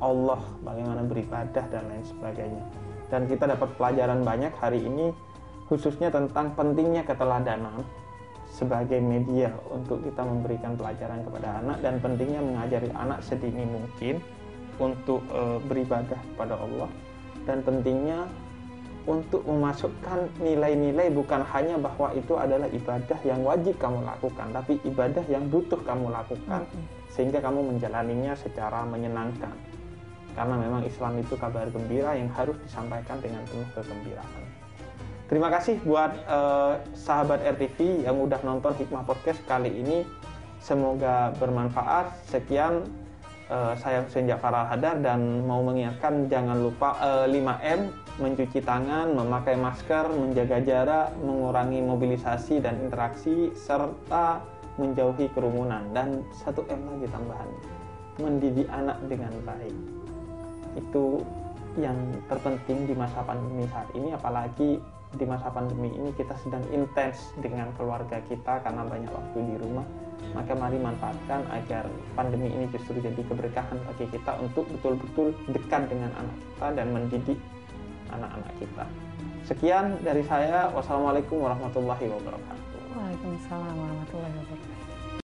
Allah 0.00 0.40
bagaimana 0.60 1.02
beribadah 1.04 1.64
dan 1.72 1.82
lain 1.88 2.04
sebagainya. 2.04 2.64
Dan 3.06 3.30
kita 3.30 3.46
dapat 3.46 3.70
pelajaran 3.78 4.26
banyak 4.26 4.52
hari 4.58 4.82
ini 4.82 5.14
khususnya 5.70 6.10
tentang 6.10 6.54
pentingnya 6.54 7.02
keteladanan 7.06 7.82
sebagai 8.46 9.02
media 9.02 9.50
untuk 9.68 10.00
kita 10.06 10.22
memberikan 10.22 10.78
pelajaran 10.78 11.20
kepada 11.26 11.60
anak 11.60 11.78
dan 11.82 11.98
pentingnya 11.98 12.40
mengajari 12.40 12.88
anak 12.94 13.20
sedini 13.20 13.66
mungkin 13.66 14.22
untuk 14.78 15.20
e, 15.28 15.60
beribadah 15.66 16.18
kepada 16.34 16.54
Allah. 16.56 16.90
Dan 17.46 17.62
pentingnya 17.62 18.26
untuk 19.06 19.46
memasukkan 19.46 20.42
nilai-nilai 20.42 21.14
bukan 21.14 21.46
hanya 21.54 21.78
bahwa 21.78 22.10
itu 22.18 22.34
adalah 22.34 22.66
ibadah 22.66 23.18
yang 23.22 23.38
wajib 23.46 23.78
kamu 23.78 24.02
lakukan, 24.02 24.50
tapi 24.50 24.82
ibadah 24.82 25.22
yang 25.30 25.46
butuh 25.46 25.78
kamu 25.86 26.10
lakukan 26.10 26.66
sehingga 27.14 27.38
kamu 27.38 27.70
menjalaninya 27.70 28.34
secara 28.34 28.82
menyenangkan. 28.82 29.54
Karena 30.36 30.60
memang 30.60 30.84
Islam 30.84 31.16
itu 31.16 31.34
kabar 31.40 31.72
gembira 31.72 32.12
yang 32.12 32.28
harus 32.36 32.54
disampaikan 32.60 33.16
dengan 33.24 33.42
penuh 33.48 33.66
kegembiraan. 33.72 34.44
Terima 35.26 35.50
kasih 35.50 35.82
buat 35.82 36.12
uh, 36.30 36.78
sahabat 36.94 37.42
RTV 37.42 38.06
yang 38.06 38.14
udah 38.20 38.38
nonton 38.46 38.76
Hikmah 38.78 39.02
Podcast 39.02 39.42
kali 39.48 39.72
ini. 39.74 40.06
Semoga 40.62 41.34
bermanfaat. 41.40 42.30
Sekian 42.30 42.86
uh, 43.50 43.74
saya 43.74 44.06
Hussein 44.06 44.30
Jafar 44.30 44.54
Al-Hadar 44.54 45.02
dan 45.02 45.42
mau 45.42 45.66
mengingatkan 45.66 46.30
jangan 46.30 46.62
lupa 46.62 46.94
uh, 47.02 47.26
5M 47.26 47.90
mencuci 48.16 48.64
tangan, 48.64 49.12
memakai 49.12 49.58
masker, 49.58 50.08
menjaga 50.14 50.62
jarak, 50.62 51.08
mengurangi 51.20 51.82
mobilisasi 51.84 52.64
dan 52.64 52.80
interaksi, 52.80 53.52
serta 53.52 54.40
menjauhi 54.80 55.26
kerumunan. 55.34 55.84
Dan 55.92 56.24
satu 56.32 56.64
M 56.70 56.80
lagi 56.86 57.10
tambahan, 57.12 57.50
mendidik 58.22 58.68
anak 58.72 58.96
dengan 59.10 59.32
baik. 59.44 59.95
Itu 60.76 61.24
yang 61.76 61.96
terpenting 62.28 62.88
di 62.88 62.94
masa 62.96 63.20
pandemi 63.24 63.68
saat 63.68 63.88
ini, 63.92 64.12
apalagi 64.12 64.80
di 65.16 65.24
masa 65.24 65.48
pandemi 65.48 65.92
ini 65.92 66.10
kita 66.12 66.36
sedang 66.44 66.64
intens 66.72 67.32
dengan 67.40 67.72
keluarga 67.80 68.20
kita 68.28 68.60
karena 68.60 68.82
banyak 68.84 69.12
waktu 69.12 69.38
di 69.40 69.56
rumah. 69.60 69.86
Maka 70.34 70.52
mari 70.52 70.76
manfaatkan 70.76 71.48
agar 71.48 71.86
pandemi 72.18 72.52
ini 72.52 72.68
justru 72.72 72.98
jadi 72.98 73.20
keberkahan 73.24 73.78
bagi 73.88 74.06
kita 74.10 74.36
untuk 74.42 74.68
betul-betul 74.68 75.32
dekat 75.52 75.88
dengan 75.88 76.10
anak 76.18 76.36
kita 76.36 76.66
dan 76.76 76.86
mendidik 76.92 77.38
anak-anak 78.10 78.52
kita. 78.58 78.84
Sekian 79.46 80.02
dari 80.02 80.26
saya. 80.26 80.68
Wassalamualaikum 80.74 81.38
warahmatullahi 81.38 82.10
wabarakatuh. 82.10 82.80
Waalaikumsalam 82.98 83.74
warahmatullahi 83.78 84.34
wabarakatuh. 84.34 84.65